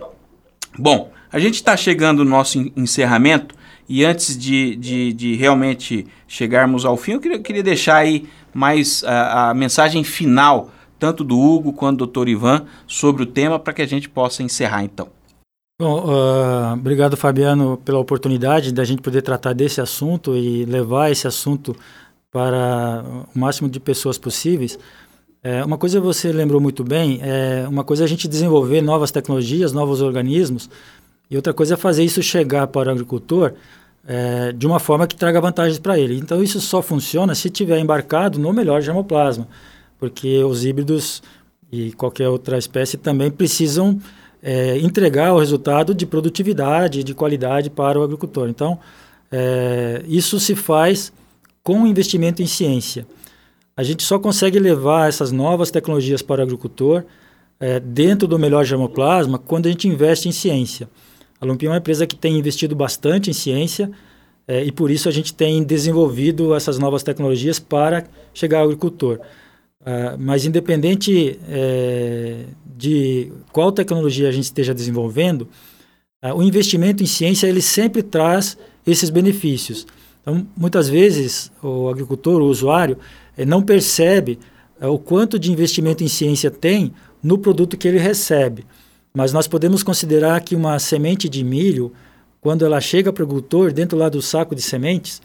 Bom, 0.79 1.13
a 1.31 1.39
gente 1.39 1.55
está 1.55 1.77
chegando 1.77 2.25
no 2.25 2.31
nosso 2.31 2.59
encerramento 2.75 3.55
e 3.89 4.05
antes 4.05 4.39
de, 4.39 4.75
de, 4.77 5.13
de, 5.13 5.35
realmente 5.35 6.07
chegarmos 6.27 6.87
ao 6.87 6.97
fim, 6.97 7.13
eu 7.13 7.21
queria, 7.21 7.39
queria 7.39 7.63
deixar 7.63 7.97
aí 7.97 8.27
mais 8.55 9.05
a, 9.05 9.51
a, 9.51 9.55
mensagem 9.55 10.03
final, 10.03 10.71
tanto 10.99 11.23
do 11.23 11.39
Hugo 11.39 11.73
quanto 11.75 12.07
do 12.07 12.25
Dr. 12.25 12.29
Ivan, 12.29 12.65
sobre 12.87 13.25
o 13.25 13.27
tema, 13.27 13.59
para 13.59 13.75
que 13.75 13.83
a 13.83 13.87
gente 13.87 14.09
possa 14.09 14.43
encerrar 14.43 14.85
então. 14.85 15.09
Bom, 15.79 16.05
uh, 16.07 16.75
obrigado 16.75 17.17
Fabiano 17.17 17.77
pela 17.79 17.99
oportunidade 17.99 18.73
da 18.73 18.85
gente 18.85 19.03
poder 19.03 19.23
tratar 19.23 19.53
desse 19.53 19.81
assunto 19.81 20.37
e 20.37 20.65
levar 20.65 21.11
esse 21.11 21.27
assunto 21.27 21.75
para 22.31 23.05
o 23.35 23.39
máximo 23.39 23.69
de 23.69 23.81
pessoas 23.81 24.17
possíveis. 24.19 24.79
É, 25.43 25.65
uma 25.65 25.77
coisa 25.77 26.01
você 26.01 26.31
lembrou 26.31 26.61
muito 26.61 26.85
bem, 26.85 27.19
é 27.21 27.67
uma 27.69 27.83
coisa 27.83 28.05
é 28.05 28.07
a 28.07 28.09
gente 28.09 28.29
desenvolver 28.29 28.81
novas 28.81 29.11
tecnologias, 29.11 29.73
novos 29.73 30.01
organismos, 30.01 30.71
e 31.29 31.35
outra 31.35 31.53
coisa 31.53 31.75
é 31.75 31.77
fazer 31.77 32.05
isso 32.05 32.23
chegar 32.23 32.69
para 32.69 32.89
o 32.89 32.93
agricultor 32.93 33.53
é, 34.07 34.53
de 34.53 34.67
uma 34.67 34.79
forma 34.79 35.07
que 35.07 35.17
traga 35.17 35.41
vantagens 35.41 35.81
para 35.81 35.99
ele. 35.99 36.17
Então 36.17 36.43
isso 36.43 36.61
só 36.61 36.81
funciona 36.81 37.35
se 37.35 37.51
tiver 37.51 37.79
embarcado 37.81 38.39
no 38.39 38.53
melhor 38.53 38.81
germoplasma, 38.81 39.49
porque 39.99 40.45
os 40.45 40.65
híbridos 40.65 41.23
e 41.73 41.93
qualquer 41.93 42.29
outra 42.29 42.57
espécie 42.57 42.97
também 42.97 43.31
precisam 43.31 43.99
é, 44.43 44.77
entregar 44.79 45.33
o 45.33 45.39
resultado 45.39 45.95
de 45.95 46.05
produtividade, 46.05 47.05
de 47.05 47.15
qualidade 47.15 47.71
para 47.71 47.99
o 47.99 48.03
agricultor. 48.03 48.49
Então 48.49 48.79
é, 49.31 50.03
isso 50.07 50.41
se 50.41 50.55
faz 50.55 51.13
com 51.63 51.87
investimento 51.87 52.43
em 52.43 52.47
ciência. 52.47 53.07
A 53.77 53.83
gente 53.83 54.03
só 54.03 54.19
consegue 54.19 54.59
levar 54.59 55.09
essas 55.09 55.33
novas 55.33 55.71
tecnologias 55.71 56.21
para 56.21 56.41
o 56.41 56.43
agricultor 56.43 57.05
é, 57.59 57.81
dentro 57.81 58.29
do 58.29 58.39
melhor 58.39 58.65
germoplasma 58.65 59.39
quando 59.39 59.67
a 59.67 59.71
gente 59.71 59.89
investe 59.89 60.29
em 60.29 60.33
ciência. 60.33 60.89
A 61.41 61.47
Lumpim 61.47 61.67
é 61.67 61.71
uma 61.71 61.79
empresa 61.79 62.07
que 62.07 62.17
tem 62.17 62.37
investido 62.37 62.77
bastante 62.77 63.31
em 63.31 63.33
ciência 63.33 63.91
é, 64.47 64.63
e 64.65 64.73
por 64.73 64.91
isso 64.91 65.09
a 65.09 65.13
gente 65.13 65.33
tem 65.33 65.63
desenvolvido 65.63 66.55
essas 66.55 66.79
novas 66.79 67.03
tecnologias 67.03 67.59
para 67.59 68.05
chegar 68.35 68.59
ao 68.59 68.65
agricultor. 68.65 69.21
Uh, 69.83 70.17
mas 70.17 70.45
independente 70.47 71.41
é, 71.49 72.45
de 72.77 73.33
qual 73.53 73.73
tecnologia 73.73 74.29
a 74.29 74.33
gente 74.33 74.45
esteja 74.45 74.73
desenvolvendo, 74.73 75.49
uh, 76.25 76.35
o 76.37 76.43
investimento 76.43 77.03
em 77.03 77.07
ciência 77.07 77.49
ele 77.49 77.61
sempre 77.61 78.01
traz 78.01 78.57
esses 78.87 79.11
benefícios. 79.11 79.87
Então, 80.21 80.47
muitas 80.57 80.89
vezes 80.89 81.51
o 81.61 81.89
agricultor, 81.89 82.41
o 82.41 82.47
usuário, 82.47 82.97
é, 83.37 83.45
não 83.45 83.61
percebe 83.61 84.39
é, 84.81 84.87
o 84.87 84.99
quanto 84.99 85.39
de 85.39 85.51
investimento 85.51 86.05
em 86.05 86.09
ciência 86.09 86.51
tem 86.51 86.93
no 87.23 87.39
produto 87.39 87.77
que 87.77 87.89
ele 87.89 87.99
recebe. 87.99 88.65
Mas 89.13 89.33
nós 89.33 89.47
podemos 89.47 89.83
considerar 89.83 90.41
que 90.41 90.55
uma 90.55 90.79
semente 90.79 91.29
de 91.29 91.45
milho, 91.45 91.93
quando 92.41 92.65
ela 92.65 92.81
chega 92.81 93.13
para 93.13 93.23
o 93.23 93.27
agricultor, 93.27 93.73
dentro 93.73 93.99
lá 93.99 94.09
do 94.09 94.23
saco 94.23 94.55
de 94.55 94.63
sementes, 94.63 95.21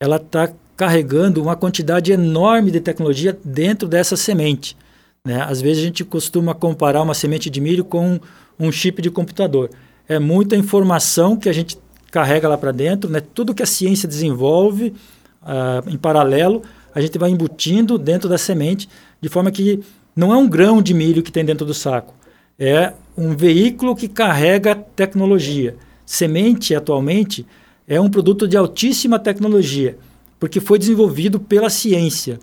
ela 0.00 0.16
está 0.16 0.52
carregando 0.76 1.42
uma 1.42 1.56
quantidade 1.56 2.12
enorme 2.12 2.70
de 2.70 2.80
tecnologia 2.80 3.38
dentro 3.44 3.88
dessa 3.88 4.16
semente. 4.16 4.76
Né? 5.24 5.40
Às 5.42 5.60
vezes 5.60 5.82
a 5.82 5.86
gente 5.86 6.04
costuma 6.04 6.54
comparar 6.54 7.02
uma 7.02 7.14
semente 7.14 7.48
de 7.48 7.60
milho 7.60 7.84
com 7.84 8.18
um 8.58 8.72
chip 8.72 9.00
de 9.00 9.10
computador. 9.10 9.70
É 10.08 10.18
muita 10.18 10.56
informação 10.56 11.36
que 11.36 11.48
a 11.48 11.52
gente 11.52 11.78
carrega 12.10 12.48
lá 12.48 12.58
para 12.58 12.72
dentro, 12.72 13.10
né? 13.10 13.20
tudo 13.20 13.54
que 13.54 13.62
a 13.62 13.66
ciência 13.66 14.08
desenvolve 14.08 14.94
uh, 15.42 15.88
em 15.88 15.96
paralelo 15.96 16.62
a 16.94 17.00
gente 17.00 17.18
vai 17.18 17.30
embutindo 17.30 17.98
dentro 17.98 18.28
da 18.28 18.38
semente, 18.38 18.88
de 19.20 19.28
forma 19.28 19.50
que 19.50 19.80
não 20.14 20.32
é 20.32 20.36
um 20.36 20.48
grão 20.48 20.82
de 20.82 20.92
milho 20.92 21.22
que 21.22 21.32
tem 21.32 21.44
dentro 21.44 21.64
do 21.64 21.72
saco, 21.72 22.14
é 22.58 22.92
um 23.16 23.34
veículo 23.34 23.96
que 23.96 24.08
carrega 24.08 24.74
tecnologia. 24.74 25.76
Semente, 26.04 26.74
atualmente, 26.74 27.46
é 27.88 28.00
um 28.00 28.10
produto 28.10 28.46
de 28.46 28.56
altíssima 28.56 29.18
tecnologia, 29.18 29.96
porque 30.42 30.60
foi 30.60 30.76
desenvolvido 30.76 31.38
pela 31.38 31.70
ciência. 31.70 32.40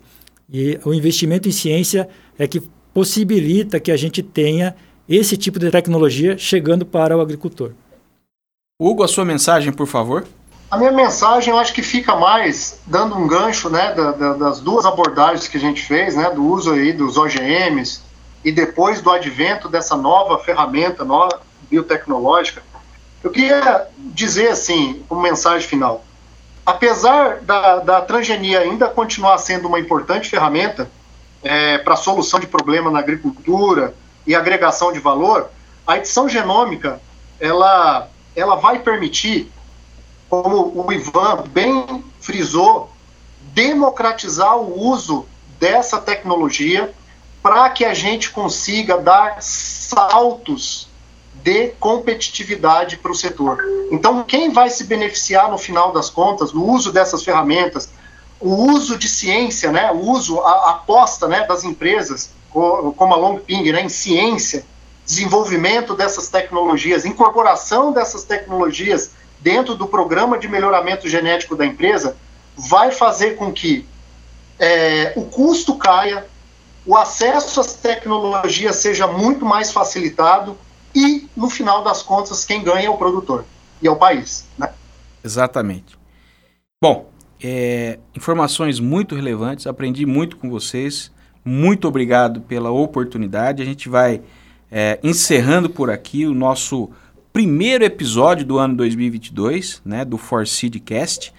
E 0.49 0.79
o 0.85 0.93
investimento 0.93 1.49
em 1.49 1.51
ciência 1.51 2.07
é 2.37 2.47
que 2.47 2.61
possibilita 2.93 3.77
que 3.77 3.91
a 3.91 3.97
gente 3.97 4.23
tenha 4.23 4.73
esse 5.09 5.35
tipo 5.35 5.59
de 5.59 5.69
tecnologia 5.69 6.37
chegando 6.37 6.85
para 6.85 7.17
o 7.17 7.19
agricultor. 7.19 7.73
Hugo, 8.81 9.03
a 9.03 9.07
sua 9.09 9.25
mensagem, 9.25 9.73
por 9.73 9.85
favor. 9.85 10.25
A 10.71 10.77
minha 10.77 10.93
mensagem, 10.93 11.51
eu 11.51 11.59
acho 11.59 11.73
que 11.73 11.83
fica 11.83 12.15
mais 12.15 12.79
dando 12.87 13.17
um 13.17 13.27
gancho, 13.27 13.69
né, 13.69 13.93
da, 13.93 14.11
da, 14.13 14.33
das 14.35 14.61
duas 14.61 14.85
abordagens 14.85 15.49
que 15.49 15.57
a 15.57 15.59
gente 15.59 15.81
fez, 15.85 16.15
né, 16.15 16.29
do 16.29 16.41
uso 16.45 16.71
aí 16.71 16.93
dos 16.93 17.17
OGMs 17.17 17.99
e 18.45 18.51
depois 18.53 19.01
do 19.01 19.11
advento 19.11 19.67
dessa 19.67 19.97
nova 19.97 20.39
ferramenta, 20.39 21.03
nova 21.03 21.41
biotecnológica. 21.69 22.63
Eu 23.21 23.29
queria 23.29 23.87
dizer 23.97 24.47
assim, 24.47 25.03
como 25.09 25.19
mensagem 25.19 25.67
final, 25.67 26.05
apesar 26.65 27.41
da, 27.41 27.77
da 27.77 28.01
transgenia 28.01 28.59
ainda 28.59 28.87
continuar 28.87 29.37
sendo 29.37 29.67
uma 29.67 29.79
importante 29.79 30.29
ferramenta 30.29 30.89
é, 31.43 31.77
para 31.77 31.95
solução 31.95 32.39
de 32.39 32.47
problema 32.47 32.91
na 32.91 32.99
agricultura 32.99 33.93
e 34.27 34.35
agregação 34.35 34.91
de 34.91 34.99
valor, 34.99 35.49
a 35.87 35.97
edição 35.97 36.27
genômica 36.27 37.01
ela, 37.39 38.07
ela 38.35 38.55
vai 38.55 38.79
permitir 38.79 39.51
como 40.29 40.71
o 40.75 40.91
Ivan 40.91 41.43
bem 41.47 42.03
frisou, 42.19 42.91
democratizar 43.53 44.57
o 44.57 44.79
uso 44.79 45.25
dessa 45.59 45.99
tecnologia 45.99 46.93
para 47.41 47.69
que 47.69 47.83
a 47.83 47.93
gente 47.93 48.29
consiga 48.29 48.97
dar 48.97 49.41
saltos 49.41 50.88
de 51.43 51.69
competitividade 51.79 52.97
para 52.97 53.11
o 53.11 53.15
setor. 53.15 53.63
Então, 53.91 54.23
quem 54.23 54.51
vai 54.51 54.69
se 54.69 54.83
beneficiar 54.83 55.49
no 55.49 55.57
final 55.57 55.91
das 55.91 56.09
contas 56.09 56.51
do 56.51 56.63
uso 56.63 56.91
dessas 56.91 57.23
ferramentas, 57.23 57.89
o 58.39 58.71
uso 58.71 58.97
de 58.97 59.07
ciência, 59.07 59.71
né, 59.71 59.91
o 59.91 59.99
uso, 59.99 60.39
a, 60.39 60.51
a 60.51 60.69
aposta 60.71 61.27
né, 61.27 61.45
das 61.45 61.63
empresas, 61.63 62.31
como 62.49 63.13
a 63.13 63.17
Longping, 63.17 63.71
né, 63.71 63.81
em 63.81 63.89
ciência, 63.89 64.65
desenvolvimento 65.05 65.95
dessas 65.95 66.29
tecnologias, 66.29 67.05
incorporação 67.05 67.91
dessas 67.91 68.23
tecnologias 68.23 69.11
dentro 69.39 69.75
do 69.75 69.87
programa 69.87 70.37
de 70.37 70.47
melhoramento 70.47 71.07
genético 71.07 71.55
da 71.55 71.65
empresa, 71.65 72.15
vai 72.55 72.91
fazer 72.91 73.35
com 73.35 73.51
que 73.51 73.87
é, 74.59 75.13
o 75.15 75.23
custo 75.23 75.75
caia, 75.75 76.27
o 76.85 76.95
acesso 76.95 77.59
às 77.59 77.73
tecnologias 77.73 78.77
seja 78.77 79.07
muito 79.07 79.45
mais 79.45 79.71
facilitado 79.71 80.57
e, 80.95 81.27
no 81.35 81.49
final 81.49 81.83
das 81.83 82.01
contas, 82.01 82.43
quem 82.45 82.63
ganha 82.63 82.87
é 82.87 82.89
o 82.89 82.97
produtor 82.97 83.45
e 83.81 83.87
é 83.87 83.91
o 83.91 83.95
país. 83.95 84.47
Né? 84.57 84.69
Exatamente. 85.23 85.97
Bom, 86.81 87.09
é, 87.41 87.99
informações 88.15 88.79
muito 88.79 89.15
relevantes, 89.15 89.67
aprendi 89.67 90.05
muito 90.05 90.37
com 90.37 90.49
vocês. 90.49 91.11
Muito 91.43 91.87
obrigado 91.87 92.41
pela 92.41 92.69
oportunidade. 92.69 93.61
A 93.61 93.65
gente 93.65 93.87
vai 93.87 94.21
é, 94.71 94.99
encerrando 95.03 95.69
por 95.69 95.89
aqui 95.89 96.25
o 96.25 96.33
nosso 96.33 96.89
primeiro 97.31 97.83
episódio 97.83 98.45
do 98.45 98.57
ano 98.57 98.75
2022, 98.75 99.81
né, 99.85 100.03
do 100.03 100.17
Forseedcast, 100.17 101.33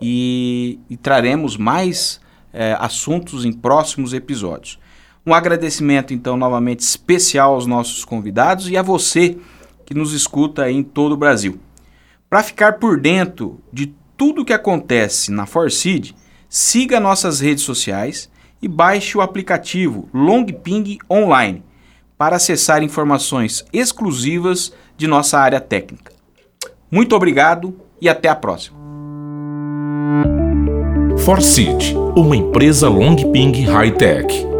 e, 0.00 0.78
e 0.90 0.96
traremos 0.96 1.56
mais 1.56 2.20
é, 2.52 2.76
assuntos 2.78 3.44
em 3.44 3.52
próximos 3.52 4.12
episódios. 4.12 4.78
Um 5.26 5.34
agradecimento, 5.34 6.14
então, 6.14 6.36
novamente 6.36 6.80
especial 6.80 7.54
aos 7.54 7.66
nossos 7.66 8.04
convidados 8.04 8.70
e 8.70 8.76
a 8.76 8.82
você 8.82 9.36
que 9.84 9.92
nos 9.92 10.12
escuta 10.12 10.70
em 10.70 10.84
todo 10.84 11.12
o 11.12 11.16
Brasil. 11.16 11.58
Para 12.30 12.44
ficar 12.44 12.74
por 12.74 13.00
dentro 13.00 13.60
de 13.72 13.92
tudo 14.16 14.42
o 14.42 14.44
que 14.44 14.52
acontece 14.52 15.32
na 15.32 15.44
Forseed, 15.44 16.14
siga 16.48 17.00
nossas 17.00 17.40
redes 17.40 17.64
sociais 17.64 18.30
e 18.62 18.68
baixe 18.68 19.18
o 19.18 19.20
aplicativo 19.20 20.08
Longping 20.14 20.98
Online 21.10 21.64
para 22.16 22.36
acessar 22.36 22.84
informações 22.84 23.64
exclusivas 23.72 24.72
de 24.96 25.08
nossa 25.08 25.40
área 25.40 25.60
técnica. 25.60 26.12
Muito 26.88 27.16
obrigado 27.16 27.76
e 28.00 28.08
até 28.08 28.28
a 28.28 28.36
próxima. 28.36 28.76
Forseed, 31.18 31.96
uma 32.14 32.36
empresa 32.36 32.88
Longping 32.88 33.64
High 33.64 33.90
Tech 33.92 34.56